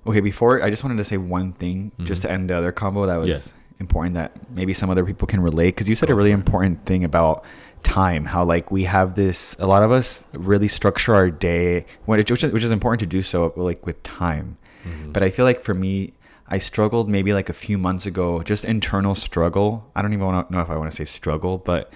okay 0.08 0.22
before 0.22 0.64
i 0.64 0.70
just 0.70 0.84
wanted 0.86 0.98
to 0.98 1.04
say 1.04 1.18
one 1.18 1.52
thing 1.52 1.92
just 2.04 2.22
Mhm. 2.22 2.26
to 2.26 2.32
end 2.32 2.50
the 2.50 2.56
other 2.58 2.72
combo 2.72 3.06
that 3.06 3.18
was 3.18 3.28
Yeah. 3.28 3.80
important 3.82 4.16
that 4.16 4.32
maybe 4.50 4.74
some 4.74 4.90
other 4.90 5.04
people 5.06 5.28
can 5.28 5.42
relate 5.42 5.76
because 5.76 5.90
you 5.90 5.96
said 5.96 6.08
Go 6.08 6.14
a 6.14 6.16
really 6.16 6.32
important 6.32 6.86
thing 6.86 7.04
about 7.04 7.44
time 7.84 8.26
how 8.26 8.44
like 8.46 8.72
we 8.72 8.86
have 8.86 9.16
this 9.16 9.56
a 9.60 9.68
lot 9.68 9.84
of 9.84 9.92
us 9.92 10.26
really 10.34 10.68
structure 10.70 11.14
our 11.14 11.30
day 11.30 11.86
which, 12.06 12.32
is, 12.32 12.52
which 12.54 12.64
is 12.64 12.72
important 12.72 13.00
to 13.02 13.06
do 13.06 13.22
so 13.22 13.52
like 13.58 13.86
with 13.86 14.02
time 14.04 14.58
Mhm. 14.88 15.12
but 15.14 15.22
i 15.24 15.30
feel 15.30 15.44
like 15.46 15.62
for 15.62 15.74
me 15.74 16.14
i 16.48 16.58
struggled 16.58 17.10
maybe 17.10 17.34
like 17.34 17.50
a 17.50 17.54
few 17.54 17.78
months 17.78 18.06
ago 18.06 18.42
just 18.44 18.64
internal 18.64 19.14
struggle 19.14 19.86
i 19.96 20.02
don't 20.02 20.14
even 20.14 20.26
know 20.50 20.62
if 20.62 20.70
i 20.70 20.76
want 20.78 20.90
to 20.90 20.96
say 20.96 21.04
struggle 21.06 21.58
but 21.58 21.92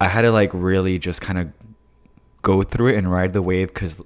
i 0.00 0.08
had 0.08 0.22
to 0.22 0.30
like 0.32 0.50
really 0.52 0.98
just 0.98 1.20
kind 1.20 1.38
of 1.38 1.48
go 2.42 2.62
through 2.62 2.88
it 2.88 2.96
and 2.96 3.10
ride 3.10 3.32
the 3.32 3.42
wave 3.42 3.68
because 3.68 4.02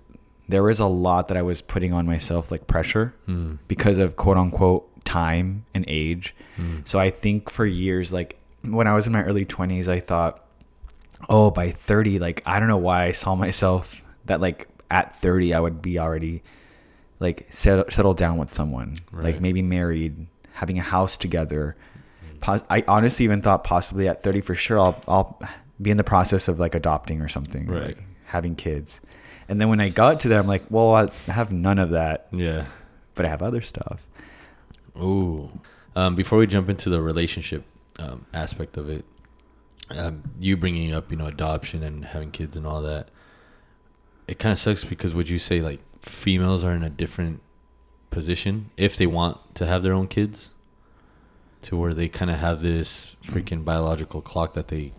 there 0.48 0.62
was 0.62 0.80
a 0.80 0.86
lot 0.86 1.28
that 1.28 1.36
i 1.36 1.42
was 1.42 1.60
putting 1.62 1.92
on 1.92 2.06
myself 2.06 2.50
like 2.50 2.66
pressure 2.66 3.14
Mm. 3.28 3.58
because 3.68 3.98
of 3.98 4.16
quote 4.16 4.36
unquote 4.36 4.86
time 5.04 5.64
and 5.74 5.84
age 5.88 6.34
Mm. 6.58 6.86
so 6.86 6.98
I 6.98 7.08
think 7.10 7.48
for 7.48 7.64
years, 7.64 8.12
like 8.12 8.38
when 8.62 8.86
I 8.86 8.92
was 8.92 9.06
in 9.06 9.14
my 9.14 9.22
early 9.22 9.46
20s, 9.46 9.88
I 9.88 9.98
thought, 9.98 10.44
oh, 11.26 11.50
by 11.50 11.70
30, 11.70 12.18
like 12.18 12.42
I 12.44 12.58
don't 12.60 12.68
know 12.68 12.76
why 12.76 13.04
I 13.04 13.12
saw 13.12 13.34
myself 13.34 14.02
that 14.26 14.42
like 14.42 14.68
at 14.90 15.16
30, 15.22 15.54
I 15.54 15.60
would 15.60 15.80
be 15.80 15.98
already 15.98 16.42
like 17.18 17.46
settle, 17.48 17.86
settled 17.88 18.18
down 18.18 18.36
with 18.36 18.52
someone, 18.52 18.98
like 19.10 19.40
maybe 19.40 19.62
married, 19.62 20.26
having 20.52 20.78
a 20.78 20.82
house 20.82 21.16
together. 21.16 21.76
pos- 22.40 22.64
I 22.68 22.84
honestly 22.86 23.24
even 23.24 23.40
thought 23.40 23.64
possibly 23.64 24.06
at 24.06 24.22
30 24.22 24.42
for 24.42 24.54
sure 24.54 24.78
I'll 24.78 25.02
I'll 25.08 25.40
be 25.80 25.90
in 25.90 25.96
the 25.96 26.04
process 26.04 26.48
of 26.48 26.58
like 26.60 26.74
adopting 26.74 27.20
or 27.20 27.28
something, 27.28 27.68
or, 27.70 27.74
Right. 27.74 27.86
like 27.96 28.04
having 28.26 28.54
kids. 28.54 29.00
And 29.48 29.60
then 29.60 29.68
when 29.68 29.80
I 29.80 29.88
got 29.88 30.20
to 30.20 30.28
that, 30.28 30.38
I'm 30.38 30.46
like, 30.46 30.64
well, 30.70 30.94
I 30.94 31.08
have 31.32 31.50
none 31.52 31.78
of 31.78 31.90
that, 31.90 32.28
Yeah. 32.32 32.66
but 33.14 33.26
I 33.26 33.28
have 33.28 33.42
other 33.42 33.60
stuff. 33.62 34.06
Ooh. 35.00 35.50
Um, 35.96 36.14
before 36.14 36.38
we 36.38 36.46
jump 36.46 36.68
into 36.68 36.88
the 36.90 37.00
relationship 37.02 37.64
um, 37.98 38.26
aspect 38.32 38.76
of 38.76 38.88
it, 38.88 39.04
um, 39.96 40.22
you 40.38 40.56
bringing 40.56 40.92
up, 40.94 41.10
you 41.10 41.16
know, 41.16 41.26
adoption 41.26 41.82
and 41.82 42.04
having 42.04 42.30
kids 42.30 42.56
and 42.56 42.66
all 42.66 42.80
that, 42.82 43.08
it 44.28 44.38
kind 44.38 44.52
of 44.52 44.58
sucks 44.58 44.84
because 44.84 45.14
would 45.14 45.28
you 45.28 45.38
say 45.40 45.60
like 45.60 45.80
females 46.02 46.62
are 46.62 46.72
in 46.74 46.84
a 46.84 46.90
different 46.90 47.40
position 48.10 48.70
if 48.76 48.96
they 48.96 49.06
want 49.06 49.38
to 49.56 49.66
have 49.66 49.82
their 49.82 49.92
own 49.92 50.06
kids, 50.06 50.50
to 51.62 51.76
where 51.76 51.92
they 51.92 52.08
kind 52.08 52.30
of 52.30 52.38
have 52.38 52.62
this 52.62 53.16
freaking 53.24 53.64
biological 53.64 54.22
clock 54.22 54.54
that 54.54 54.68
they, 54.68 54.92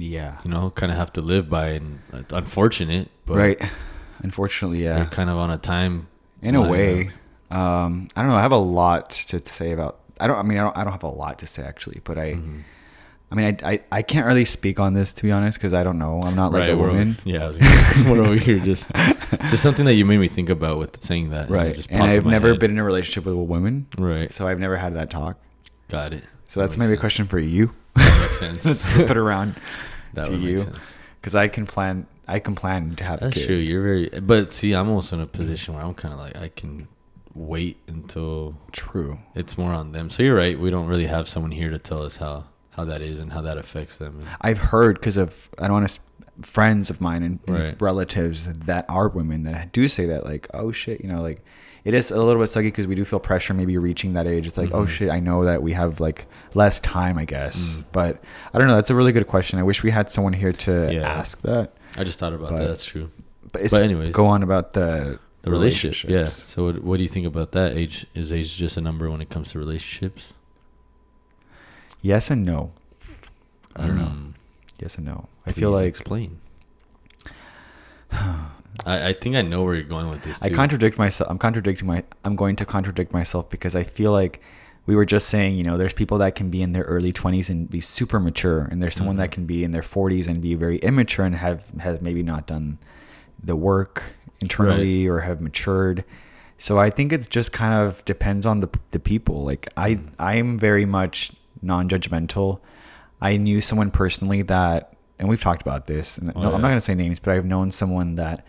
Yeah. 0.00 0.38
you 0.44 0.50
know, 0.50 0.70
kind 0.70 0.90
of 0.90 0.98
have 0.98 1.12
to 1.14 1.20
live 1.20 1.48
by, 1.50 1.68
and 1.70 2.00
it's 2.12 2.32
unfortunate, 2.32 3.10
but 3.26 3.36
right. 3.36 3.62
Unfortunately, 4.22 4.82
yeah. 4.84 5.04
kind 5.06 5.30
of 5.30 5.36
on 5.36 5.50
a 5.50 5.58
time. 5.58 6.08
In 6.42 6.54
a 6.54 6.66
way, 6.66 7.10
um, 7.50 8.08
I 8.16 8.22
don't 8.22 8.30
know. 8.30 8.36
I 8.36 8.42
have 8.42 8.52
a 8.52 8.56
lot 8.56 9.10
to 9.10 9.44
say 9.46 9.72
about. 9.72 10.00
I 10.18 10.26
don't. 10.26 10.36
I 10.38 10.42
mean, 10.42 10.58
I 10.58 10.62
don't. 10.62 10.76
I 10.76 10.84
don't 10.84 10.92
have 10.92 11.02
a 11.02 11.08
lot 11.08 11.38
to 11.40 11.46
say 11.46 11.62
actually, 11.62 12.00
but 12.04 12.18
I. 12.18 12.32
Mhm. 12.34 12.62
I 13.32 13.36
mean, 13.36 13.58
I, 13.62 13.72
I, 13.74 13.80
I 13.92 14.02
can't 14.02 14.26
really 14.26 14.44
speak 14.44 14.80
on 14.80 14.92
this 14.94 15.12
to 15.12 15.22
be 15.22 15.30
honest 15.30 15.56
because 15.58 15.72
I 15.72 15.84
don't 15.84 15.98
know. 16.00 16.20
I'm 16.22 16.34
not 16.34 16.50
like 16.52 16.68
a 16.68 16.76
we're- 16.76 16.90
woman. 16.90 17.16
Yeah, 17.24 17.44
I 17.44 17.46
was 17.46 17.58
gonna, 17.58 18.10
we're 18.10 18.22
over 18.24 18.34
here 18.34 18.58
just 18.58 18.90
just 19.50 19.62
something 19.62 19.84
that 19.84 19.94
you 19.94 20.04
made 20.04 20.18
me 20.18 20.26
think 20.28 20.48
about 20.50 20.78
with 20.78 21.00
saying 21.02 21.30
that. 21.30 21.42
and 21.42 21.50
Right. 21.50 21.76
just 21.76 21.90
And 21.92 22.02
I've 22.02 22.26
never 22.26 22.48
head. 22.48 22.58
been 22.58 22.72
in 22.72 22.78
a 22.78 22.84
relationship 22.84 23.24
with 23.26 23.34
a 23.34 23.36
woman. 23.36 23.86
right. 23.96 24.32
So 24.32 24.48
I've 24.48 24.58
never 24.58 24.76
had 24.76 24.94
that 24.96 25.10
talk. 25.10 25.38
Got 25.88 26.12
it. 26.12 26.24
So 26.48 26.58
that's 26.58 26.74
That 26.74 26.80
maybe 26.80 26.94
a 26.94 26.96
question 26.96 27.24
for 27.24 27.38
you. 27.38 27.72
That 27.94 28.18
makes 28.20 28.38
sense. 28.40 28.64
Let's 28.64 28.84
flip 28.84 29.10
it 29.10 29.16
around 29.16 29.60
That 30.14 30.26
to 30.26 30.36
you. 30.36 30.66
because 31.20 31.34
I 31.34 31.48
can 31.48 31.66
plan. 31.66 32.06
I 32.28 32.38
can 32.38 32.54
plan 32.54 32.94
to 32.96 33.04
have 33.04 33.20
That's 33.20 33.34
a 33.36 33.38
kid. 33.40 33.46
true. 33.46 33.56
You're 33.56 33.82
very, 33.82 34.08
but 34.20 34.52
see, 34.52 34.72
I'm 34.72 34.88
also 34.88 35.16
in 35.16 35.22
a 35.22 35.26
position 35.26 35.74
where 35.74 35.82
I'm 35.82 35.94
kind 35.94 36.14
of 36.14 36.20
like 36.20 36.36
I 36.36 36.48
can 36.48 36.86
wait 37.34 37.76
until 37.88 38.56
True. 38.72 39.18
it's 39.34 39.56
more 39.58 39.72
on 39.72 39.92
them. 39.92 40.10
So 40.10 40.22
you're 40.22 40.36
right. 40.36 40.58
We 40.58 40.70
don't 40.70 40.86
really 40.86 41.06
have 41.06 41.28
someone 41.28 41.50
here 41.52 41.70
to 41.70 41.78
tell 41.78 42.02
us 42.02 42.16
how 42.18 42.44
how 42.70 42.84
that 42.84 43.02
is 43.02 43.18
and 43.20 43.32
how 43.32 43.40
that 43.42 43.58
affects 43.58 43.98
them. 43.98 44.24
I've 44.40 44.58
heard 44.58 44.94
because 45.00 45.16
of 45.16 45.48
I 45.58 45.62
don't 45.64 45.72
want 45.82 45.88
to 45.88 46.00
friends 46.42 46.90
of 46.90 47.00
mine 47.00 47.22
and, 47.22 47.38
and 47.46 47.56
Right. 47.58 47.80
relatives 47.82 48.46
that 48.46 48.84
are 48.88 49.08
women 49.08 49.42
that 49.44 49.72
do 49.72 49.88
say 49.88 50.06
that 50.06 50.24
like 50.24 50.48
oh 50.54 50.72
shit 50.72 51.00
you 51.02 51.08
know 51.08 51.20
like 51.22 51.44
it 51.84 51.94
is 51.94 52.10
a 52.10 52.16
little 52.22 52.40
bit 52.42 52.48
sucky 52.48 52.64
because 52.64 52.86
we 52.86 52.94
do 52.94 53.04
feel 53.04 53.20
pressure 53.20 53.54
maybe 53.54 53.76
reaching 53.78 54.12
that 54.14 54.26
age 54.26 54.46
it's 54.46 54.56
like 54.58 54.70
oh 54.72 54.84
Mhm. 54.84 54.88
shit 54.88 55.10
I 55.10 55.20
know 55.20 55.44
that 55.44 55.62
we 55.62 55.72
have 55.72 56.00
like 56.00 56.26
less 56.54 56.80
time 56.80 57.18
I 57.18 57.24
guess 57.24 57.78
Mm. 57.80 57.84
but 57.92 58.22
I 58.54 58.58
don't 58.58 58.68
know 58.68 58.74
that's 58.76 58.90
a 58.90 58.94
really 58.94 59.12
good 59.12 59.26
question 59.26 59.58
I 59.58 59.62
wish 59.62 59.82
we 59.82 59.90
had 59.90 60.08
someone 60.10 60.32
here 60.32 60.52
to 60.52 60.90
Yeah. 60.92 61.00
ask 61.18 61.40
that 61.42 61.72
I 61.96 62.04
just 62.04 62.18
thought 62.18 62.32
about 62.32 62.50
But- 62.50 62.58
that. 62.58 62.68
That's 62.68 62.84
true. 62.84 63.10
but, 63.52 63.62
it's, 63.62 63.72
But 63.74 63.82
anyways. 63.82 64.12
go 64.12 64.26
on 64.26 64.42
about 64.42 64.72
the 64.74 65.18
The 65.42 65.50
relationship. 65.50 66.10
Yeah. 66.10 66.26
So 66.26 66.64
what, 66.66 66.84
what 66.84 66.96
do 66.98 67.02
you 67.02 67.08
think 67.08 67.26
about 67.26 67.52
that? 67.52 67.74
Age 67.76 68.06
is 68.14 68.30
age 68.30 68.56
just 68.58 68.76
a 68.76 68.80
number 68.82 69.10
when 69.10 69.20
it 69.22 69.30
comes 69.30 69.50
to 69.52 69.58
relationships? 69.58 70.34
yes 72.02 72.30
and 72.30 72.44
no 72.44 72.72
I 73.76 73.86
don't 73.86 73.98
know 73.98 74.04
Mm. 74.14 74.32
Yes 74.80 74.96
and 74.96 75.06
no 75.06 75.28
I 75.46 75.52
feel 75.52 75.70
like 75.70 75.86
explain. 75.86 76.38
I, 78.86 79.08
I 79.08 79.12
think 79.12 79.36
I 79.36 79.42
know 79.42 79.62
where 79.62 79.74
you're 79.74 79.84
going 79.84 80.08
with 80.08 80.22
this. 80.22 80.40
I 80.42 80.50
contradict 80.50 80.96
myself. 80.98 81.30
I'm 81.30 81.38
contradicting 81.38 81.86
my. 81.86 82.02
I'm 82.24 82.36
going 82.36 82.56
to 82.56 82.64
contradict 82.64 83.12
myself 83.12 83.50
because 83.50 83.76
I 83.76 83.84
feel 83.84 84.12
like 84.12 84.40
we 84.86 84.94
were 84.96 85.04
just 85.04 85.28
saying, 85.28 85.56
you 85.56 85.64
know, 85.64 85.76
there's 85.76 85.92
people 85.92 86.18
that 86.18 86.34
can 86.34 86.50
be 86.50 86.62
in 86.62 86.72
their 86.72 86.84
early 86.84 87.12
20s 87.12 87.50
and 87.50 87.68
be 87.68 87.80
super 87.80 88.18
mature, 88.18 88.62
and 88.70 88.82
there's 88.82 88.96
someone 88.96 89.16
that 89.16 89.28
Mhm. 89.30 89.32
can 89.32 89.46
be 89.46 89.64
in 89.64 89.70
their 89.72 89.82
40s 89.82 90.26
and 90.28 90.40
be 90.40 90.54
very 90.54 90.78
immature 90.78 91.24
and 91.24 91.34
have 91.36 91.70
has 91.80 92.00
maybe 92.00 92.22
not 92.22 92.46
done 92.46 92.78
the 93.42 93.56
work 93.56 94.02
internally 94.40 95.06
or 95.06 95.20
have 95.20 95.40
matured. 95.40 96.04
So 96.56 96.78
I 96.78 96.90
think 96.90 97.12
it's 97.12 97.28
just 97.28 97.52
kind 97.52 97.74
of 97.74 98.04
depends 98.04 98.46
on 98.46 98.60
the 98.60 98.68
the 98.92 98.98
people. 98.98 99.44
Like 99.44 99.68
I 99.76 99.96
Mm. 99.96 100.08
I'm 100.18 100.58
very 100.58 100.86
much 100.86 101.32
non-judgmental. 101.62 102.60
I 103.20 103.36
knew 103.36 103.60
someone 103.60 103.90
personally 103.90 104.42
that, 104.42 104.94
and 105.18 105.28
we've 105.28 105.40
talked 105.40 105.62
about 105.62 105.86
this. 105.86 106.16
And 106.18 106.32
Oh, 106.34 106.40
no, 106.42 106.54
I'm 106.54 106.60
not 106.62 106.68
gonna 106.68 106.80
say 106.80 106.94
names, 106.94 107.18
but 107.20 107.34
I've 107.34 107.44
known 107.44 107.70
someone 107.70 108.14
that 108.16 108.46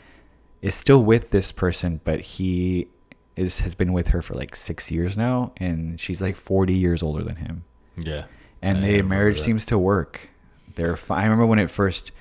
is 0.62 0.76
still 0.76 1.04
with 1.04 1.32
this 1.32 1.52
person, 1.52 2.00
but 2.04 2.22
he 2.22 2.88
is 3.36 3.62
has 3.62 3.76
been 3.76 3.94
with 3.94 4.10
her 4.10 4.22
for 4.22 4.34
like 4.36 4.56
six 4.56 4.92
years 4.92 5.18
now, 5.18 5.52
and 5.58 6.00
she's 6.00 6.22
like 6.22 6.36
40 6.36 6.74
years 6.74 7.02
older 7.02 7.24
than 7.24 7.38
him, 7.38 7.64
Yeah. 7.98 8.26
and 8.62 8.80
I 8.80 8.82
their 8.82 9.04
marriage 9.04 9.38
that. 9.38 9.44
seems 9.44 9.66
to 9.68 9.78
work. 9.78 10.30
They're. 10.76 10.96
Fi- 10.96 11.16
I 11.22 11.24
remember 11.24 11.46
when 11.46 11.60
it 11.60 11.70
first 11.70 12.12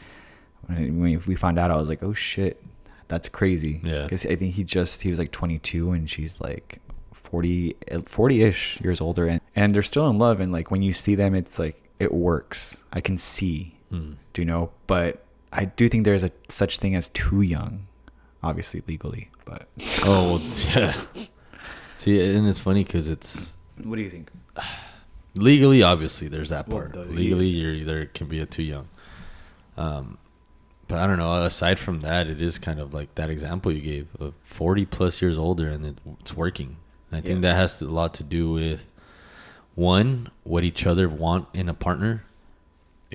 when 0.67 1.01
we- 1.01 1.17
we 1.17 1.35
found 1.35 1.59
out, 1.59 1.71
I 1.71 1.77
was 1.77 1.89
like, 1.89 2.03
oh 2.03 2.15
shit, 2.15 2.63
that's 3.09 3.29
crazy. 3.29 3.81
Yeah. 3.85 4.05
because 4.05 4.25
I 4.27 4.37
think 4.37 4.55
he 4.55 4.65
just 4.65 5.03
he 5.03 5.11
was 5.11 5.19
like 5.19 5.31
22, 5.33 5.91
and 5.93 6.09
she's 6.09 6.41
like 6.41 6.81
40 7.13 7.75
40ish 7.91 8.81
years 8.83 9.01
older, 9.01 9.27
and 9.27 9.41
and 9.55 9.75
they're 9.75 9.83
still 9.83 10.09
in 10.09 10.19
love, 10.19 10.41
and 10.41 10.53
like 10.53 10.71
when 10.71 10.83
you 10.83 10.93
see 10.93 11.15
them, 11.15 11.35
it's 11.35 11.59
like 11.59 11.90
it 12.01 12.13
works. 12.13 12.83
I 12.93 13.01
can 13.01 13.17
see 13.19 13.77
Mm. 13.93 14.15
do 14.35 14.43
you 14.43 14.47
know 14.47 14.71
but 14.87 15.25
i 15.53 15.65
do 15.65 15.89
think 15.89 16.05
there's 16.05 16.23
a 16.23 16.31
such 16.49 16.79
thing 16.79 16.95
as 16.95 17.09
too 17.09 17.41
young 17.43 17.89
obviously 18.41 18.85
legally 18.87 19.31
but 19.45 19.67
Oh 20.07 20.39
well, 20.39 20.43
yeah. 20.73 20.95
See, 21.99 22.21
and 22.37 22.47
it's 22.47 22.61
funny 22.61 22.85
because 22.85 23.09
it's 23.09 23.55
what 23.83 23.97
do 23.97 24.03
you 24.03 24.11
think 24.11 24.31
legally 25.35 25.83
obviously 25.83 26.29
there's 26.29 26.51
that 26.51 26.69
Well, 26.69 26.79
part. 26.83 26.93
the- 26.93 27.05
legally, 27.05 27.49
you're 27.49 27.73
either 27.75 28.07
can 28.07 28.29
be 28.29 28.39
a 28.41 28.47
too 28.47 28.63
young. 28.63 28.87
Um, 29.77 30.19
but 30.89 30.99
I 30.99 31.07
don't 31.07 31.19
know. 31.19 31.43
Aside 31.45 31.79
from 31.79 32.01
that, 32.03 32.27
it 32.29 32.41
is 32.41 32.59
kind 32.59 32.81
of 32.81 32.93
like 32.95 33.15
that 33.17 33.29
example 33.31 33.73
you 33.73 33.81
gave 33.81 34.09
of 34.21 34.35
40 34.45 34.87
plus 34.87 35.21
years 35.23 35.37
older 35.39 35.69
and 35.69 35.85
it, 35.87 35.99
it's 36.21 36.35
working. 36.37 36.77
And 37.11 37.19
I 37.19 37.21
think 37.27 37.43
that 37.43 37.49
Yes. 37.59 37.79
has 37.81 37.83
a 37.83 37.91
lot 37.91 38.15
to 38.15 38.23
do 38.25 38.51
with 38.53 38.87
one 39.81 40.31
what 40.45 40.63
each 40.65 40.87
other 40.87 41.09
want 41.09 41.49
in 41.55 41.69
a 41.69 41.75
partner, 41.75 42.25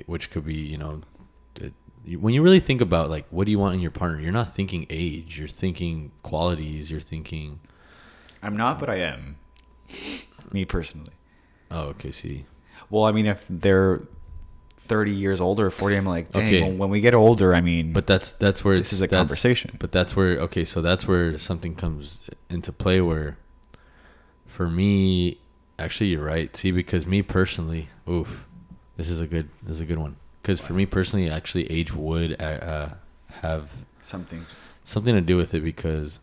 which 0.06 0.30
could 0.30 0.44
be 0.44 0.54
you 0.54 0.78
know. 0.78 1.02
When 2.20 2.32
you 2.34 2.40
really 2.42 2.60
think 2.60 2.80
about 2.80 3.10
like 3.10 3.26
what 3.30 3.46
do 3.46 3.50
you 3.50 3.58
want 3.58 3.74
in 3.74 3.80
your 3.80 3.90
partner, 3.90 4.20
you're 4.20 4.32
not 4.42 4.52
thinking 4.54 4.86
age, 4.90 5.38
you're 5.38 5.48
thinking 5.48 6.12
qualities, 6.22 6.90
you're 6.90 7.00
thinking 7.00 7.60
i'm 8.42 8.56
not 8.56 8.78
but 8.78 8.88
i 8.90 8.96
am 8.96 9.36
me 10.52 10.64
personally 10.64 11.14
oh 11.70 11.86
okay, 11.92 12.12
see. 12.12 12.44
well 12.90 13.04
i 13.04 13.10
mean 13.10 13.26
if 13.26 13.46
they're 13.48 14.02
30 14.76 15.10
years 15.10 15.40
older 15.40 15.70
40 15.70 15.96
i'm 15.96 16.04
like 16.06 16.30
dang 16.32 16.46
Okay. 16.46 16.62
when, 16.62 16.78
when 16.78 16.90
we 16.90 17.00
get 17.00 17.14
older 17.14 17.54
i 17.54 17.60
mean 17.62 17.92
But 17.94 18.06
that's 18.06 18.32
that's 18.32 18.62
where 18.62 18.78
This 18.78 18.92
is 18.92 19.02
a 19.02 19.08
conversation. 19.08 19.70
But 19.80 19.90
that's 19.90 20.14
where 20.14 20.38
okay, 20.46 20.64
so 20.64 20.80
that's 20.82 21.08
where 21.08 21.38
something 21.38 21.74
comes 21.74 22.20
into 22.50 22.70
play. 22.72 23.00
Where, 23.00 23.38
for 24.46 24.68
me, 24.68 25.38
actually, 25.78 26.08
you're 26.08 26.24
right. 26.24 26.54
See, 26.56 26.70
because 26.70 27.06
me 27.06 27.22
personally, 27.22 27.88
oof, 28.08 28.44
this 28.96 29.08
is 29.10 29.20
a 29.20 29.26
good 29.26 29.48
this 29.62 29.74
is 29.74 29.80
a 29.80 29.84
good 29.86 29.98
one. 29.98 30.16
Because 30.42 30.60
for 30.60 30.72
me 30.74 30.86
personally, 30.86 31.28
actually, 31.28 31.70
age 31.70 31.92
would 31.92 32.40
uh, 32.40 32.44
uh, 32.44 32.94
have 33.42 33.70
something 34.02 34.46
something 34.84 35.14
to 35.14 35.20
do 35.20 35.36
with 35.36 35.54
it 35.54 35.60
because 35.60 36.20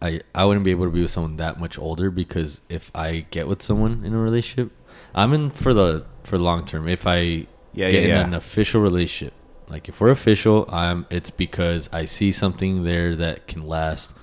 I 0.00 0.20
I 0.34 0.44
wouldn't 0.44 0.64
be 0.64 0.70
able 0.70 0.86
to 0.86 0.90
be 0.90 1.02
with 1.02 1.10
someone 1.10 1.36
that 1.36 1.60
much 1.60 1.78
older 1.78 2.10
because 2.10 2.60
if 2.68 2.90
I 2.94 3.26
get 3.30 3.46
with 3.46 3.62
someone 3.62 4.02
in 4.04 4.14
a 4.14 4.18
relationship, 4.18 4.72
I'm 5.14 5.32
in 5.32 5.50
for 5.50 5.74
the 5.74 6.06
for 6.22 6.38
long 6.38 6.64
term. 6.64 6.88
If 6.88 7.06
I 7.06 7.46
Yeah, 7.72 7.90
get 7.90 7.92
yeah, 7.92 7.98
in 8.00 8.08
yeah. 8.08 8.20
an 8.24 8.34
official 8.34 8.80
relationship, 8.80 9.34
like 9.68 9.88
if 9.88 10.00
we're 10.00 10.10
official, 10.10 10.64
I'm 10.70 11.06
it's 11.10 11.30
because 11.30 11.88
I 11.92 12.06
see 12.06 12.32
something 12.32 12.84
there 12.84 13.14
that 13.16 13.46
can 13.46 13.66
last 13.66 14.14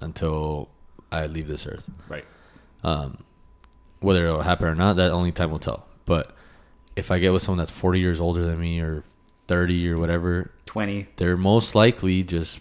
until 0.00 0.70
I 1.10 1.26
leave 1.26 1.48
this 1.48 1.66
earth. 1.66 1.86
right 2.08 2.24
Um, 2.82 3.18
whether 4.02 4.26
it'll 4.26 4.42
happen 4.42 4.66
or 4.66 4.74
not, 4.74 4.96
that 4.96 5.10
only 5.10 5.32
time 5.32 5.50
will 5.50 5.58
tell. 5.58 5.86
But 6.06 6.34
if 6.96 7.10
I 7.10 7.18
get 7.18 7.32
with 7.32 7.42
someone 7.42 7.58
that's 7.58 7.70
40 7.70 8.00
years 8.00 8.20
older 8.20 8.44
than 8.44 8.58
me 8.60 8.80
or 8.80 9.04
30 9.48 9.88
or 9.90 9.98
whatever, 9.98 10.50
20 10.66 11.08
they're 11.16 11.36
most 11.36 11.74
likely 11.74 12.22
just 12.22 12.60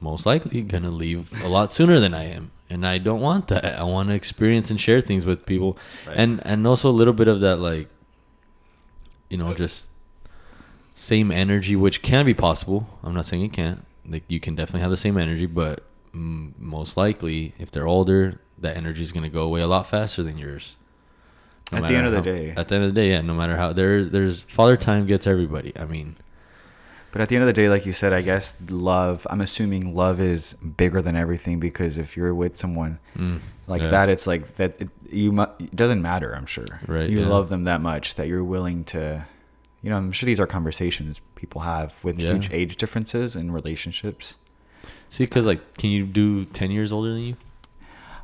most 0.00 0.26
likely 0.26 0.62
gonna 0.62 0.90
leave 0.90 1.30
a 1.44 1.48
lot 1.48 1.72
sooner 1.72 1.98
than 2.00 2.12
I 2.14 2.24
am, 2.24 2.50
and 2.68 2.86
I 2.86 2.98
don't 2.98 3.20
want 3.20 3.48
that. 3.48 3.64
I 3.64 3.82
want 3.84 4.08
to 4.10 4.14
experience 4.14 4.70
and 4.70 4.80
share 4.80 5.00
things 5.00 5.24
with 5.24 5.46
people, 5.46 5.76
Right. 6.06 6.16
and 6.18 6.40
and 6.46 6.66
also 6.66 6.90
a 6.90 6.92
little 6.92 7.14
bit 7.14 7.28
of 7.28 7.40
that 7.40 7.56
like, 7.56 7.88
you 9.30 9.38
know, 9.38 9.54
just 9.54 9.88
same 10.94 11.30
energy, 11.30 11.76
which 11.76 12.02
can 12.02 12.24
be 12.26 12.34
possible. 12.34 12.88
I'm 13.02 13.14
not 13.14 13.26
saying 13.26 13.42
it 13.44 13.52
can't. 13.52 13.84
Like 14.08 14.24
you 14.28 14.40
can 14.40 14.54
definitely 14.54 14.80
have 14.82 14.90
the 14.90 14.96
same 14.96 15.16
energy, 15.18 15.46
but 15.46 15.82
most 16.16 16.96
likely, 16.96 17.54
if 17.58 17.70
they're 17.70 17.86
older, 17.86 18.40
that 18.58 18.76
energy 18.76 19.02
is 19.02 19.12
gonna 19.12 19.28
go 19.28 19.42
away 19.42 19.60
a 19.60 19.66
lot 19.66 19.88
faster 19.88 20.22
than 20.22 20.38
yours. 20.38 20.76
At 21.72 21.82
the 21.82 21.94
end 21.94 22.06
of 22.06 22.12
the 22.12 22.18
how- 22.18 22.22
day. 22.22 22.54
At 22.56 22.68
the 22.68 22.76
end 22.76 22.84
of 22.84 22.94
the 22.94 23.00
day, 23.00 23.10
yeah. 23.10 23.20
No 23.22 23.34
matter 23.34 23.56
how 23.56 23.72
there's 23.72 24.10
there's 24.10 24.42
father 24.42 24.76
time 24.76 25.06
gets 25.06 25.26
everybody. 25.26 25.72
I 25.76 25.84
mean, 25.84 26.16
But 27.12 27.22
at 27.22 27.28
the 27.30 27.36
end 27.36 27.42
of 27.44 27.46
the 27.46 27.54
day, 27.54 27.68
like 27.70 27.86
you 27.86 27.92
said, 27.94 28.12
I 28.12 28.20
guess 28.20 28.56
love. 28.70 29.26
I'm 29.30 29.40
assuming 29.40 29.94
love 29.94 30.20
is 30.20 30.52
bigger 30.54 31.00
than 31.00 31.16
everything 31.16 31.58
because 31.60 31.96
if 31.98 32.14
you're 32.16 32.34
with 32.34 32.54
someone 32.56 32.98
Mm, 33.16 33.40
like 33.66 33.80
yeah. 33.82 33.90
that, 33.90 34.08
it's 34.10 34.26
like 34.26 34.56
that. 34.56 34.76
It, 34.80 34.88
you 35.10 35.32
mu- 35.32 35.46
it 35.58 35.74
doesn't 35.74 36.02
matter. 36.02 36.34
I'm 36.36 36.46
sure. 36.46 36.66
Right, 36.86 37.08
You 37.08 37.20
yeah. 37.20 37.28
love 37.28 37.48
them 37.48 37.64
that 37.64 37.80
much 37.80 38.14
that 38.16 38.28
you're 38.28 38.44
willing 38.44 38.84
to. 38.84 39.24
You 39.82 39.90
know, 39.90 39.96
I'm 39.96 40.12
sure 40.12 40.26
these 40.26 40.40
are 40.40 40.46
conversations 40.46 41.20
people 41.36 41.62
have 41.62 41.94
with 42.04 42.18
Yeah. 42.20 42.32
huge 42.32 42.50
age 42.52 42.76
differences 42.76 43.34
in 43.34 43.50
relationships. 43.50 44.36
See, 45.10 45.24
because 45.24 45.46
like, 45.46 45.76
can 45.78 45.90
you 45.90 46.04
do 46.06 46.44
ten 46.44 46.70
years 46.70 46.92
older 46.92 47.12
than 47.12 47.22
you? 47.22 47.36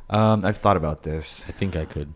Um, 0.09 0.43
I've 0.45 0.57
thought 0.57 0.77
about 0.77 1.03
this. 1.03 1.43
I 1.47 1.51
think 1.51 1.75
I 1.75 1.85
could. 1.85 2.13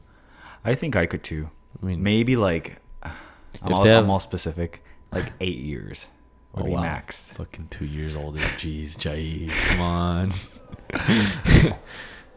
I 0.64 0.76
think 0.76 0.96
I 0.96 1.06
could 1.06 1.24
too. 1.24 1.50
I 1.82 1.86
mean, 1.86 2.04
Maybe 2.04 2.36
like 2.36 2.78
I'm 3.04 3.74
all, 3.74 3.86
have- 3.86 4.04
I'm 4.04 4.10
all 4.10 4.20
specific. 4.20 4.84
Like 5.12 5.32
eight 5.40 5.60
years 5.60 6.08
would 6.54 6.64
Oh, 6.64 6.66
be 6.66 6.72
wow. 6.74 6.82
max. 6.82 7.32
Fucking 7.32 7.68
two 7.70 7.86
years 7.86 8.16
older. 8.16 8.40
Jeez, 8.40 8.98
Jai, 8.98 9.48
come 9.70 9.82
on. 9.82 10.34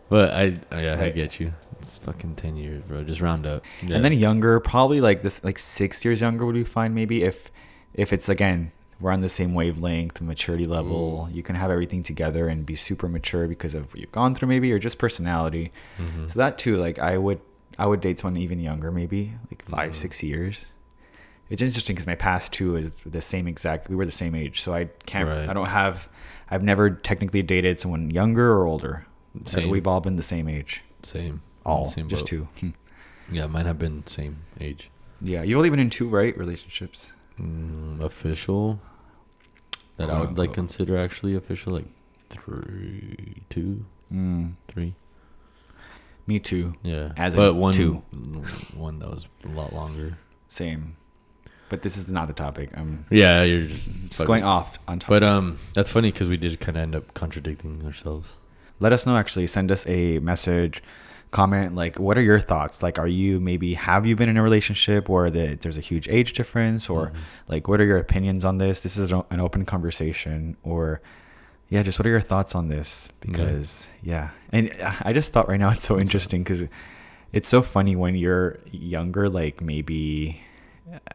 but 0.09 0.31
I, 0.33 0.57
I, 0.71 0.83
yeah, 0.83 0.93
I 0.95 0.97
Right. 0.97 1.15
get 1.15 1.41
you. 1.41 1.53
It's 1.79 1.99
fucking 1.99 2.37
ten 2.37 2.57
years, 2.57 2.83
bro. 2.87 3.05
Just 3.05 3.21
round 3.21 3.47
up. 3.47 3.65
Yeah. 3.83 3.97
And 3.97 4.05
then 4.05 4.13
younger, 4.13 4.61
probably 4.61 5.01
like 5.01 5.23
this, 5.23 5.43
like 5.45 5.59
six 5.59 6.05
years 6.05 6.21
younger 6.21 6.45
would 6.47 6.55
be 6.55 6.65
fine. 6.65 6.95
Maybe 6.95 7.23
if, 7.23 7.51
if 7.95 8.13
it's 8.13 8.29
again 8.29 8.73
we're 9.01 9.11
on 9.13 9.21
the 9.21 9.29
same 9.29 9.55
wavelength, 9.55 10.21
maturity 10.21 10.65
level, 10.65 11.29
you 11.33 11.43
can 11.43 11.57
have 11.57 11.71
everything 11.71 12.03
together 12.03 12.49
and 12.49 12.67
be 12.67 12.75
super 12.77 13.09
mature 13.09 13.49
because 13.49 13.75
of 13.75 13.91
what 13.93 14.01
you've 14.01 14.13
gone 14.13 14.35
through, 14.35 14.49
maybe, 14.49 14.71
or 14.73 14.79
just 14.79 14.99
personality. 14.99 15.73
Mhm. 15.99 16.31
So 16.31 16.39
that 16.39 16.59
too, 16.59 16.77
like 16.77 16.99
I 16.99 17.17
would, 17.19 17.41
I 17.79 17.87
would 17.87 18.01
date 18.01 18.19
someone 18.19 18.41
even 18.41 18.61
younger, 18.61 18.91
maybe 18.93 19.33
like 19.51 19.65
5 19.65 19.93
Mhm. 19.93 19.97
six 19.97 20.23
years. 20.23 20.67
It's 21.49 21.63
interesting 21.63 21.95
because 21.97 22.07
my 22.07 22.15
past 22.15 22.53
two 22.53 22.77
is 22.77 22.97
the 23.05 23.21
same 23.21 23.49
exact. 23.49 23.89
We 23.89 23.97
were 23.97 24.05
the 24.07 24.13
same 24.13 24.35
age, 24.37 24.61
so 24.61 24.73
I 24.75 24.85
can't. 25.07 25.29
Right. 25.29 25.49
I 25.49 25.53
don't 25.53 25.67
have. 25.67 26.09
I've 26.51 26.63
never 26.63 26.91
technically 26.91 27.43
dated 27.43 27.79
someone 27.79 28.11
younger 28.11 28.53
or 28.53 28.67
older. 28.67 29.07
Same. 29.47 29.69
We've 29.71 29.87
all 29.87 30.01
been 30.01 30.17
the 30.17 30.23
same 30.23 30.47
age. 30.49 30.83
Same. 31.03 31.41
All 31.65 31.87
Same 31.87 32.09
just 32.09 32.25
boat. 32.25 32.29
two. 32.29 32.49
Hmm. 32.61 32.71
Yeah, 33.33 33.47
mine 33.47 33.67
have 33.67 33.79
been 33.79 34.05
same 34.09 34.39
age. 34.61 34.91
Yeah, 35.21 35.43
you've 35.45 35.57
only 35.57 35.71
been 35.71 35.79
in 35.79 35.89
two, 35.91 36.09
right? 36.09 36.37
Relationships. 36.37 37.13
Mm, 37.41 38.01
official. 38.01 38.81
That 40.07 40.11
I 40.11 40.21
would 40.21 40.39
like 40.39 40.53
consider 40.53 40.97
actually 40.99 41.35
official, 41.37 41.73
like 41.73 41.87
three, 42.31 43.43
two, 43.51 43.85
Mm, 44.13 44.55
three. 44.69 44.95
me 46.27 46.39
too. 46.41 46.75
Yeah. 46.83 47.13
As 47.17 47.35
but 47.35 47.55
one, 47.55 47.73
two. 47.75 47.95
one 48.75 48.99
that 49.01 49.09
was 49.11 49.27
a 49.45 49.49
lot 49.49 49.73
longer. 49.73 50.19
Same. 50.49 50.97
But 51.69 51.83
this 51.83 51.97
is 51.97 52.11
not 52.11 52.27
the 52.27 52.35
topic. 52.35 52.71
I'm 52.77 53.05
Yeah, 53.11 53.43
you're 53.45 53.67
just, 53.67 53.89
just 54.09 54.27
going 54.27 54.43
off 54.43 54.79
on 54.89 54.99
topic. 54.99 55.11
But 55.11 55.23
um, 55.23 55.59
that's 55.75 55.91
funny 55.91 56.11
because 56.11 56.29
we 56.29 56.37
did 56.37 56.59
kind 56.59 56.77
of 56.77 56.83
end 56.83 56.97
up 56.97 57.15
contradicting 57.15 57.85
ourselves. 57.87 58.35
let 58.81 58.93
us 58.93 59.07
know 59.07 59.17
actually 59.17 59.47
send 59.47 59.71
us 59.71 59.87
a 59.87 60.19
message 60.21 60.83
comment 61.31 61.75
like 61.77 61.99
what 61.99 62.19
are 62.19 62.23
your 62.23 62.41
thoughts? 62.41 62.83
Like 62.83 62.99
are 62.99 63.07
you 63.07 63.39
maybe 63.41 63.75
have 63.75 64.05
you 64.07 64.17
been 64.17 64.29
in 64.29 64.37
a 64.37 64.43
relationship 64.43 65.09
where 65.09 65.31
the, 65.31 65.57
there's 65.61 65.79
a 65.79 65.81
huge 65.81 66.09
age 66.09 66.33
difference 66.33 66.91
or 66.91 67.07
Mhm. 67.09 67.15
like 67.49 67.69
what 67.69 67.81
are 67.81 67.85
your 67.85 67.99
opinions 67.99 68.45
on 68.45 68.59
this? 68.59 68.81
This 68.81 68.97
is 68.97 69.13
an 69.13 69.41
open 69.41 69.65
conversation 69.65 70.57
or 70.65 71.01
yeah 71.69 71.83
just 71.85 71.99
what 72.01 72.07
are 72.07 72.11
your 72.11 72.21
thoughts 72.21 72.55
on 72.57 72.69
this? 72.69 73.11
Because 73.21 73.89
yeah, 74.03 74.31
and 74.51 74.73
i 75.05 75.13
just 75.13 75.33
thought 75.33 75.49
right 75.49 75.61
now 75.61 75.71
it's 75.71 75.85
so 75.87 75.99
interesting 76.01 76.43
because 76.43 76.65
it's 77.33 77.49
so 77.49 77.63
funny 77.63 77.95
when 77.95 78.17
you're 78.17 78.59
younger 78.73 79.29
like 79.29 79.61
maybe 79.61 80.43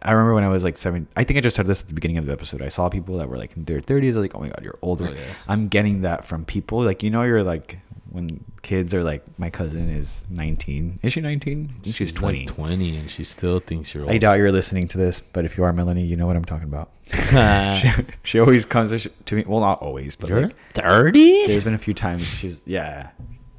i 0.01 0.11
remember 0.13 0.33
when 0.33 0.45
i 0.45 0.47
was 0.47 0.63
like 0.63 0.77
seven 0.77 1.05
i 1.17 1.25
think 1.25 1.35
i 1.37 1.41
just 1.41 1.57
said 1.57 1.65
this 1.67 1.81
at 1.81 1.89
the 1.89 1.93
beginning 1.93 2.17
of 2.17 2.25
the 2.25 2.31
episode. 2.31 2.61
I 2.61 2.69
saw 2.69 2.87
people 2.87 3.17
that 3.17 3.27
were 3.27 3.37
like 3.37 3.57
in 3.57 3.65
their 3.65 3.81
30s 3.81 4.15
like 4.15 4.33
oh 4.33 4.39
my 4.39 4.47
god 4.47 4.61
you're 4.63 4.79
older. 4.81 5.07
Oh, 5.09 5.11
yeah. 5.11 5.19
I'm 5.49 5.67
getting 5.67 6.01
that 6.03 6.23
from 6.23 6.45
people. 6.45 6.81
Like 6.85 7.03
you 7.03 7.09
know, 7.09 7.23
you're 7.23 7.43
like 7.43 7.79
when 8.15 8.43
kids 8.63 8.93
are 8.93 9.03
like, 9.03 9.23
my 9.37 9.49
cousin 9.49 9.89
is 9.89 10.25
19. 10.29 10.99
Is 11.03 11.13
she 11.13 11.21
19? 11.21 11.69
I 11.69 11.83
think 11.83 11.95
she's, 11.95 12.11
like 12.13 12.19
20. 12.19 12.45
20, 12.45 12.97
and 12.97 13.11
she 13.11 13.23
still 13.23 13.59
thinks 13.59 13.93
you're 13.93 14.03
old. 14.03 14.11
I 14.11 14.17
doubt 14.17 14.37
you're 14.37 14.51
listening 14.51 14.87
to 14.87 14.97
this, 14.97 15.19
but 15.19 15.45
if 15.45 15.57
you 15.57 15.63
are 15.63 15.73
Melanie, 15.73 16.03
you 16.05 16.15
know 16.15 16.25
what 16.25 16.35
I'm 16.35 16.45
talking 16.45 16.67
about. 16.67 16.89
she, 17.79 17.91
she 18.23 18.39
always 18.39 18.65
comes 18.65 19.07
to 19.25 19.35
me. 19.35 19.43
Well, 19.45 19.59
not 19.59 19.81
always, 19.81 20.15
but 20.15 20.29
You're 20.29 20.43
like, 20.47 20.55
30? 20.73 21.47
there's 21.47 21.63
been 21.63 21.75
a 21.75 21.77
few 21.77 21.93
times 21.93 22.23
she's 22.23 22.63
yeah, 22.65 23.09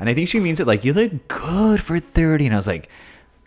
and 0.01 0.09
I 0.09 0.15
think 0.15 0.29
she 0.29 0.41
means 0.41 0.59
it 0.59 0.67
like 0.67 0.85
you 0.85 0.93
look 0.93 1.29
good 1.29 1.81
for 1.81 1.99
30, 2.01 2.47
and 2.47 2.55
I 2.55 2.59
was 2.59 2.67
like, 2.67 2.89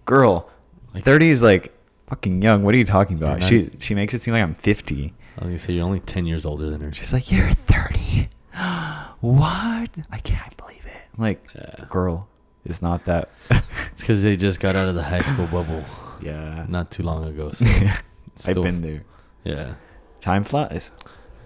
girl, 0.05 0.49
Like- 0.93 1.03
30 1.03 1.29
is 1.29 1.41
like 1.41 1.73
fucking 2.07 2.41
young. 2.41 2.63
What 2.63 2.73
are 2.75 2.77
you 2.77 2.85
talking 2.85 3.17
about? 3.17 3.39
not- 3.39 3.49
She 3.49 3.69
she 3.79 3.93
makes 3.93 4.13
it 4.13 4.21
seem 4.21 4.33
like 4.33 4.43
I'm 4.43 4.55
50. 4.55 5.13
I 5.37 5.43
was 5.43 5.49
gonna 5.49 5.59
say 5.59 5.73
you're 5.73 5.85
only 5.85 5.99
10 6.01 6.25
years 6.25 6.45
older 6.45 6.69
than 6.69 6.81
her. 6.81 6.93
She's 6.93 7.11
like, 7.13 7.31
you're 7.31 7.51
30. 7.51 8.29
what? 9.19 9.89
I 10.11 10.17
can't 10.23 10.55
believe 10.57 10.58
it. 10.58 10.58
I'm 10.58 10.58
like, 11.19 11.49
Yeah. 11.55 11.85
girl, 11.89 12.27
it's 12.65 12.81
not 12.81 13.05
that. 13.05 13.29
It's 13.49 13.61
because 14.01 14.23
they 14.23 14.35
just 14.37 14.59
got 14.59 14.75
out 14.75 14.87
of 14.87 14.95
the 14.95 15.03
high 15.03 15.21
school 15.21 15.47
bubble 15.51 15.83
yeah. 16.21 16.65
not 16.67 16.91
too 16.91 17.03
long 17.03 17.23
ago. 17.25 17.51
So 17.51 17.65
I've 18.47 18.61
been 18.61 18.81
there. 18.81 19.03
Yeah, 19.43 19.73
Time 20.21 20.43
flies. 20.43 20.91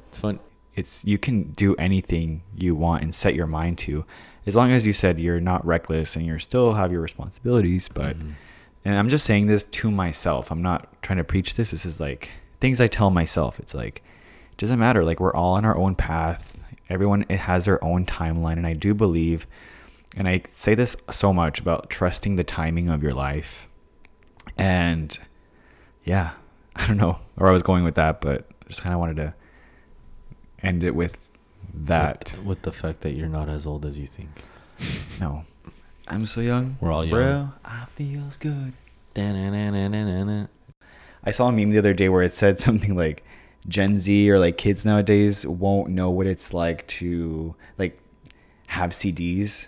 it's 0.09 0.19
fun. 0.19 0.39
It's 0.75 1.05
you 1.05 1.17
can 1.19 1.51
do 1.51 1.75
anything 1.75 2.41
you 2.55 2.73
want 2.75 3.03
and 3.03 3.13
set 3.13 3.35
your 3.35 3.45
mind 3.45 3.77
to, 3.79 4.05
as 4.47 4.55
long 4.55 4.71
as 4.71 4.87
you 4.87 4.93
said 4.93 5.19
you're 5.19 5.39
not 5.39 5.63
reckless 5.65 6.15
and 6.15 6.25
you 6.25 6.39
still 6.39 6.73
have 6.73 6.91
your 6.91 7.01
responsibilities. 7.01 7.87
But 7.87 8.17
Mhm. 8.17 8.33
and 8.83 8.95
I'm 8.97 9.07
just 9.09 9.25
saying 9.25 9.45
this 9.47 9.63
to 9.65 9.91
myself. 9.91 10.49
I'm 10.49 10.63
not 10.63 11.01
trying 11.03 11.17
to 11.17 11.23
preach 11.23 11.53
this. 11.55 11.69
This 11.71 11.85
is 11.85 11.99
like 11.99 12.31
things 12.59 12.81
I 12.81 12.87
tell 12.87 13.11
myself. 13.11 13.59
It's 13.59 13.75
like 13.75 14.01
it 14.51 14.57
doesn't 14.57 14.79
matter. 14.79 15.03
Like 15.05 15.19
we're 15.19 15.35
all 15.35 15.53
on 15.53 15.63
our 15.65 15.77
own 15.77 15.93
path. 15.93 16.62
Everyone 16.93 17.25
it 17.27 17.39
has 17.39 17.65
their 17.65 17.83
own 17.83 18.05
timeline, 18.05 18.57
and 18.57 18.67
I 18.67 18.73
do 18.73 18.93
believe, 18.93 19.47
and 20.15 20.27
I 20.27 20.43
say 20.47 20.75
this 20.75 20.95
so 21.09 21.33
much 21.33 21.59
about 21.59 21.89
trusting 21.89 22.35
the 22.35 22.43
timing 22.43 22.87
of 22.87 23.01
your 23.01 23.15
life. 23.15 23.67
And 24.59 25.17
yeah, 26.03 26.33
I 26.75 26.85
don't 26.85 26.97
know 26.97 27.17
where 27.33 27.49
I 27.49 27.51
was 27.51 27.63
going 27.63 27.83
with 27.83 27.95
that, 27.95 28.21
but 28.21 28.45
I 28.63 28.67
just 28.67 28.83
kind 28.83 28.93
of 28.93 28.99
wanted 28.99 29.15
to 29.17 29.33
end 30.61 30.83
it 30.83 30.93
with 30.93 31.31
that. 31.73 32.33
with, 32.37 32.45
with 32.45 32.61
the 32.61 32.71
fact 32.71 33.01
that 33.01 33.13
you're 33.13 33.27
not 33.27 33.49
as 33.49 33.65
old 33.65 33.87
as 33.87 33.97
you 33.97 34.05
think. 34.05 34.29
No, 35.19 35.45
I'm 36.07 36.27
so 36.27 36.41
young. 36.41 36.77
We're 36.79 36.91
all 36.91 37.03
young. 37.03 37.15
Bro, 37.15 37.53
I 37.65 37.85
feels 37.95 38.37
good. 38.37 38.73
Da-na-na-na-na-na. 39.15 40.45
I 41.23 41.31
saw 41.31 41.47
a 41.47 41.51
meme 41.51 41.71
the 41.71 41.79
other 41.79 41.95
day 41.95 42.07
where 42.07 42.21
it 42.21 42.33
said 42.33 42.59
something 42.67 42.95
like 42.95 43.23
Gen 43.67 43.97
Z 43.99 44.29
or 44.29 44.39
like 44.39 44.57
kids 44.57 44.85
nowadays 44.85 45.45
won't 45.45 45.89
know 45.89 46.09
what 46.09 46.27
it's 46.27 46.53
like 46.53 46.85
to 46.87 47.55
like 47.77 47.99
have 48.67 48.91
CDs 48.91 49.67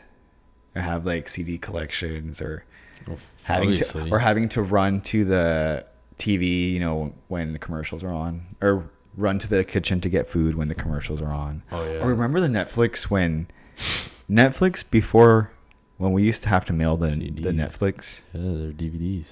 or 0.76 0.82
have 0.82 1.06
like 1.06 1.28
CD 1.30 1.58
collections 1.58 2.42
or 2.42 2.66
Well, 3.08 3.18
having 3.44 3.70
obviously. 3.72 4.10
to 4.10 4.16
or 4.16 4.20
having 4.20 4.50
to 4.50 4.62
run 4.62 5.02
to 5.02 5.24
the 5.26 5.86
TV, 6.18 6.72
you 6.74 6.80
know, 6.80 7.14
when 7.28 7.54
the 7.54 7.60
commercials 7.60 8.04
are 8.04 8.12
on 8.12 8.46
or 8.62 8.90
run 9.18 9.40
to 9.40 9.48
the 9.48 9.64
kitchen 9.64 10.02
to 10.02 10.10
get 10.10 10.30
food 10.30 10.56
when 10.56 10.68
the 10.68 10.76
commercials 10.76 11.22
are 11.22 11.32
on. 11.32 11.64
Oh, 11.72 11.84
yeah. 11.86 12.00
Or 12.04 12.10
remember 12.10 12.42
the 12.42 12.48
Netflix 12.48 13.04
when 13.10 13.48
Netflix 14.30 14.84
before 14.90 15.52
when 15.98 16.12
we 16.12 16.24
used 16.24 16.44
to 16.44 16.50
have 16.50 16.66
to 16.66 16.74
mail 16.74 16.98
the 16.98 17.08
the 17.08 17.52
Netflix. 17.52 18.24
Yeah, 18.34 18.42
they're 18.42 18.72
DVDs. 18.74 19.32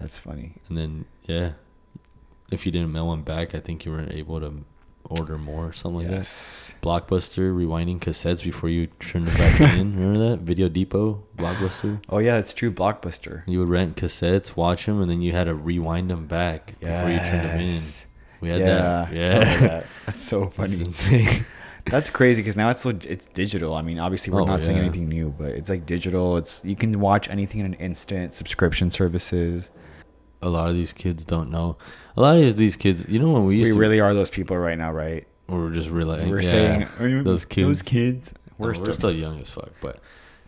That's 0.00 0.18
funny. 0.18 0.54
And 0.68 0.76
then 0.78 1.04
yeah, 1.24 1.52
if 2.50 2.66
you 2.66 2.72
didn't 2.72 2.92
mail 2.92 3.08
one 3.08 3.22
back, 3.22 3.54
I 3.54 3.60
think 3.60 3.84
you 3.84 3.92
were 3.92 4.10
able 4.10 4.40
to 4.40 4.64
order 5.04 5.38
more 5.38 5.66
or 5.66 5.72
something 5.72 6.02
like 6.02 6.10
yes. 6.10 6.74
that. 6.80 6.86
Blockbuster 6.86 7.52
rewinding 7.54 7.98
cassettes 7.98 8.42
before 8.42 8.68
you 8.68 8.86
turned 8.98 9.26
them 9.26 9.36
back 9.36 9.78
in. 9.78 9.96
Remember 9.96 10.30
that 10.30 10.40
Video 10.40 10.68
Depot 10.68 11.22
Blockbuster? 11.36 12.02
Oh 12.08 12.18
yeah, 12.18 12.36
it's 12.36 12.54
true. 12.54 12.70
Blockbuster. 12.70 13.42
You 13.46 13.60
would 13.60 13.68
rent 13.68 13.96
cassettes, 13.96 14.56
watch 14.56 14.86
them, 14.86 15.00
and 15.00 15.10
then 15.10 15.20
you 15.20 15.32
had 15.32 15.44
to 15.44 15.54
rewind 15.54 16.10
them 16.10 16.26
back 16.26 16.78
before 16.78 17.10
you 17.10 17.18
turned 17.18 17.48
them 17.48 17.60
in. 17.60 17.66
Yes. 17.66 18.06
We 18.40 18.48
had 18.48 18.60
yeah. 18.60 18.66
that. 18.66 19.12
Yeah, 19.12 19.58
that. 19.58 19.86
That's 20.06 20.22
so 20.22 20.48
funny. 20.48 20.80
insane. 20.80 21.44
That's 21.86 22.10
crazy 22.10 22.42
because 22.42 22.56
now 22.56 22.70
it's 22.70 22.82
so 22.82 22.90
it's 22.90 23.26
digital. 23.26 23.74
I 23.74 23.82
mean, 23.82 23.98
obviously 23.98 24.32
we're 24.32 24.42
Oh, 24.42 24.44
not 24.44 24.62
saying 24.62 24.78
anything 24.78 25.08
new, 25.08 25.34
but 25.36 25.48
it's 25.48 25.68
like 25.68 25.86
digital. 25.86 26.36
It's 26.36 26.64
you 26.64 26.76
can 26.76 27.00
watch 27.00 27.28
anything 27.28 27.60
in 27.60 27.66
an 27.66 27.74
instant. 27.74 28.32
Subscription 28.34 28.90
services. 28.90 29.70
A 30.42 30.48
lot 30.48 30.68
of 30.68 30.74
these 30.74 30.92
kids 30.92 31.24
don't 31.24 31.50
know. 31.50 31.76
A 32.16 32.20
lot 32.20 32.36
of 32.36 32.56
these 32.56 32.76
kids, 32.76 33.06
you 33.08 33.18
know, 33.18 33.32
when 33.32 33.44
we 33.44 33.58
We, 33.58 33.64
to, 33.72 33.78
really 33.78 34.00
are 34.00 34.14
those 34.14 34.30
people 34.30 34.56
right 34.56 34.78
now, 34.78 34.92
right? 34.92 35.26
We're 35.48 35.70
just 35.70 35.90
realizing, 35.90 36.30
we're 36.30 36.40
yeah, 36.42 36.48
saying 36.48 36.88
"Oh, 37.00 37.22
those 37.22 37.44
kids. 37.44 37.66
Those 37.66 37.82
kids. 37.82 38.34
We're, 38.58 38.68
we're, 38.68 38.74
still, 38.74 38.94
still, 38.94 39.12
young 39.12 39.40
as 39.40 39.48
fuck, 39.48 39.70
but 39.80 40.00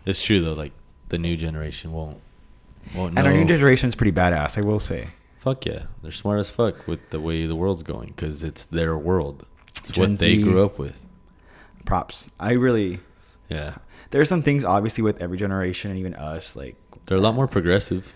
it's 0.04 0.22
true 0.22 0.40
though. 0.42 0.52
Like 0.52 0.72
the 1.08 1.18
new 1.18 1.36
generation 1.36 1.92
won't 1.92 2.20
won't 2.94 3.18
and 3.18 3.26
our 3.26 3.32
new 3.32 3.44
generation 3.44 3.88
is 3.88 3.94
pretty 3.94 4.12
badass. 4.12 4.58
I 4.58 4.60
will 4.60 4.80
say. 4.80 5.08
Fuck 5.40 5.66
yeah, 5.66 5.84
they're 6.02 6.12
smart 6.12 6.38
as 6.38 6.50
fuck 6.50 6.86
with 6.86 7.00
the 7.10 7.20
way 7.20 7.46
the 7.46 7.56
world's 7.56 7.82
going 7.82 8.08
because 8.10 8.44
it's 8.44 8.64
their 8.66 8.96
world. 8.96 9.44
It's 9.70 9.90
Gen 9.90 10.10
what 10.10 10.18
they 10.20 10.36
Z. 10.36 10.42
grew 10.44 10.64
up 10.64 10.78
with. 10.78 10.94
Props. 11.84 12.30
I 12.38 12.52
really. 12.52 13.00
Yeah, 13.48 13.74
There 14.10 14.20
are 14.20 14.24
some 14.24 14.42
things 14.42 14.64
obviously 14.64 15.02
with 15.02 15.20
every 15.20 15.36
generation 15.36 15.90
and 15.90 15.98
even 16.00 16.14
us 16.14 16.54
like. 16.56 16.76
they're 17.06 17.18
a 17.18 17.20
lot 17.20 17.34
more 17.34 17.48
progressive. 17.48 18.14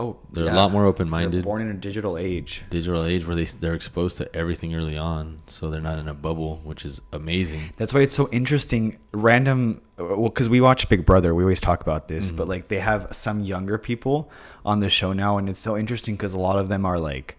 Oh, 0.00 0.16
They're 0.32 0.46
yeah. 0.46 0.54
a 0.54 0.56
lot 0.56 0.72
more 0.72 0.82
They're 0.82 0.88
open-minded. 0.88 1.44
born 1.44 1.60
in 1.60 1.68
a 1.68 1.74
digital 1.74 2.16
age. 2.16 2.64
Digital 2.70 3.04
age 3.04 3.26
where 3.26 3.36
they 3.36 3.44
they're 3.44 3.74
exposed 3.74 4.16
to 4.18 4.34
everything 4.34 4.74
early 4.74 4.96
on, 4.96 5.42
so 5.46 5.68
they're 5.70 5.80
not 5.80 5.98
in 5.98 6.08
a 6.08 6.14
bubble, 6.14 6.60
which 6.64 6.84
is 6.84 7.00
amazing. 7.12 7.72
That's 7.76 7.92
why 7.92 8.00
it's 8.00 8.14
so 8.14 8.28
interesting. 8.30 8.98
Random, 9.12 9.82
well, 9.98 10.24
because 10.30 10.48
we 10.48 10.60
watch 10.60 10.88
Big 10.88 11.04
Brother, 11.04 11.34
we 11.34 11.42
always 11.42 11.60
talk 11.60 11.82
about 11.82 12.08
this, 12.08 12.30
but 12.30 12.44
mm-hmm. 12.44 12.50
like 12.50 12.68
they 12.68 12.80
have 12.80 13.08
some 13.12 13.40
younger 13.40 13.76
people 13.78 14.30
on 14.64 14.80
the 14.80 14.88
show 14.88 15.12
now, 15.12 15.36
and 15.38 15.48
it's 15.48 15.60
so 15.60 15.76
interesting 15.76 16.14
because 16.16 16.32
a 16.32 16.40
lot 16.40 16.56
of 16.56 16.68
them 16.68 16.86
are 16.86 16.98
like 16.98 17.36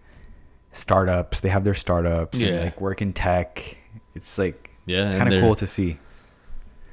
startups. 0.72 1.40
They 1.40 1.48
have 1.48 1.64
their 1.64 1.74
startups 1.74 2.40
and 2.40 2.50
Yeah. 2.50 2.60
like 2.64 2.80
work 2.80 3.02
in 3.02 3.12
tech. 3.12 3.76
It's 4.14 4.38
like 4.38 4.70
Yeah, 4.86 5.06
it's 5.06 5.16
kind 5.16 5.32
of 5.32 5.42
cool 5.42 5.54
to 5.56 5.66
see. 5.66 5.98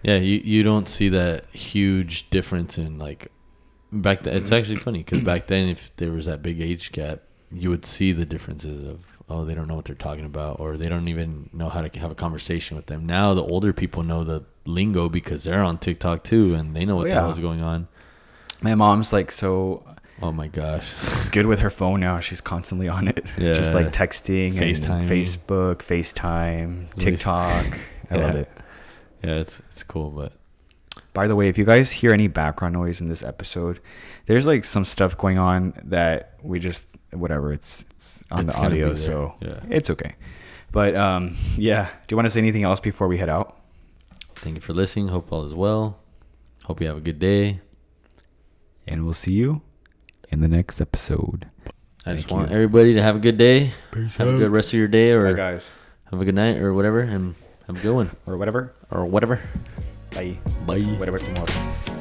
Yeah, 0.04 0.16
you 0.16 0.42
you 0.44 0.64
don't 0.64 0.88
see 0.88 1.10
that 1.10 1.46
huge 1.52 2.30
difference 2.30 2.78
in 2.78 2.98
like 2.98 3.32
back 3.92 4.24
then. 4.24 4.36
It's 4.38 4.46
mm-hmm. 4.48 4.56
actually 4.56 4.76
funny 4.78 5.00
because 5.00 5.22
back 5.22 5.48
then, 5.48 5.68
if 5.70 5.92
there 5.98 6.12
was 6.12 6.26
that 6.26 6.42
big 6.42 6.62
age 6.62 6.92
gap, 6.92 7.20
you 7.52 7.70
would 7.70 7.86
see 7.86 8.12
the 8.12 8.26
differences 8.26 8.88
of 8.88 9.00
oh 9.30 9.46
they 9.46 9.54
don't 9.54 9.68
know 9.68 9.76
what 9.76 9.86
they're 9.86 9.96
talking 9.96 10.26
about 10.26 10.60
or 10.60 10.76
they 10.78 10.90
don't 10.90 11.08
even 11.08 11.50
know 11.54 11.70
how 11.70 11.82
to 11.82 12.00
have 12.00 12.12
a 12.12 12.16
conversation 12.16 12.76
with 12.78 12.88
them. 12.88 13.06
Now 13.06 13.34
the 13.34 13.44
older 13.44 13.74
people 13.74 14.04
know 14.04 14.24
the 14.24 14.44
lingo 14.66 15.10
because 15.10 15.44
they're 15.44 15.64
on 15.64 15.78
TikTok 15.78 16.24
too 16.24 16.54
and 16.56 16.76
they 16.76 16.86
know 16.86 16.96
what 16.96 17.02
Oh, 17.02 17.10
the 17.10 17.10
yeah. 17.16 17.22
hell's 17.22 17.40
going 17.40 17.62
on. 17.62 17.88
My 18.62 18.76
mom's 18.76 19.14
like 19.14 19.32
so 19.32 19.84
Oh 20.22 20.32
my 20.34 20.48
gosh, 20.48 20.92
good 21.32 21.46
with 21.46 21.60
her 21.60 21.70
phone 21.70 22.02
now. 22.02 22.20
She's 22.20 22.42
constantly 22.42 22.90
on 22.90 23.08
it. 23.08 23.26
yeah. 23.38 23.54
Just 23.54 23.74
like 23.74 23.94
texting 23.94 24.56
FaceTiming. 24.56 24.90
and 25.02 25.10
Facebook, 25.10 25.76
FaceTime, 25.78 26.94
TikTok. 26.96 27.80
I 28.12 28.16
love 28.16 28.34
Yeah. 28.36 28.42
it. 28.42 28.52
yeah, 29.24 29.36
it's 29.36 29.62
it's 29.72 29.84
cool, 29.84 30.10
but 30.10 30.34
By 31.20 31.28
the 31.28 31.36
way, 31.36 31.50
if 31.50 31.58
you 31.58 31.66
guys 31.66 31.92
hear 31.92 32.14
any 32.14 32.30
background 32.30 32.76
noise 32.76 33.02
in 33.02 33.10
this 33.10 33.24
episode, 33.24 33.82
there's 34.26 34.48
like 34.48 34.64
some 34.64 34.86
stuff 34.86 35.18
going 35.18 35.38
on 35.38 35.74
that 35.84 36.36
we 36.42 36.60
just 36.60 36.96
whatever. 37.12 37.52
It's, 37.52 37.84
it's 37.92 38.24
on 38.32 38.46
It's 38.46 38.56
the 38.56 38.62
audio, 38.62 38.96
so 38.96 39.36
yeah. 39.42 39.60
it's 39.68 39.90
okay. 39.90 40.16
But 40.72 40.96
um, 40.96 41.36
yeah. 41.58 41.90
Do 42.08 42.14
you 42.14 42.16
want 42.16 42.28
to 42.28 42.30
say 42.30 42.40
anything 42.40 42.64
else 42.64 42.80
before 42.80 43.10
we 43.10 43.18
head 43.18 43.28
out? 43.28 43.60
thank 44.36 44.56
you 44.56 44.62
for 44.62 44.72
listening. 44.72 45.10
Hope 45.10 45.30
all 45.34 45.44
is 45.44 45.54
well. 45.54 46.00
Hope 46.64 46.80
you 46.80 46.88
have 46.88 46.96
a 46.96 47.02
good 47.02 47.20
day. 47.20 47.60
And 48.88 49.04
we'll 49.04 49.14
see 49.14 49.34
you 49.34 49.62
in 50.30 50.40
the 50.40 50.48
next 50.48 50.80
episode. 50.80 51.50
I 52.06 52.14
just 52.14 52.30
Thank 52.30 52.32
want 52.32 52.50
you. 52.50 52.56
everybody 52.56 52.94
to 52.94 53.02
have 53.04 53.18
a 53.18 53.20
good 53.20 53.38
day. 53.38 53.74
have 53.94 54.22
a 54.22 54.38
good 54.38 54.52
rest 54.52 54.70
of 54.70 54.80
your 54.80 54.88
day, 54.88 55.12
or 55.12 55.34
Bye, 55.34 55.38
guys, 55.38 55.70
have 56.12 56.22
a 56.22 56.24
good 56.24 56.36
night, 56.36 56.60
or 56.60 56.74
whatever, 56.74 57.02
and 57.02 57.36
have 57.68 57.76
a 57.76 57.82
good 57.82 57.94
one, 57.94 58.16
or 58.26 58.38
whatever. 58.38 58.74
or 58.90 59.06
whatever. 59.06 59.42
Bye. 60.12 60.38
Bye. 60.66 60.82
Whatever 60.98 61.18
tomorrow. 61.18 61.99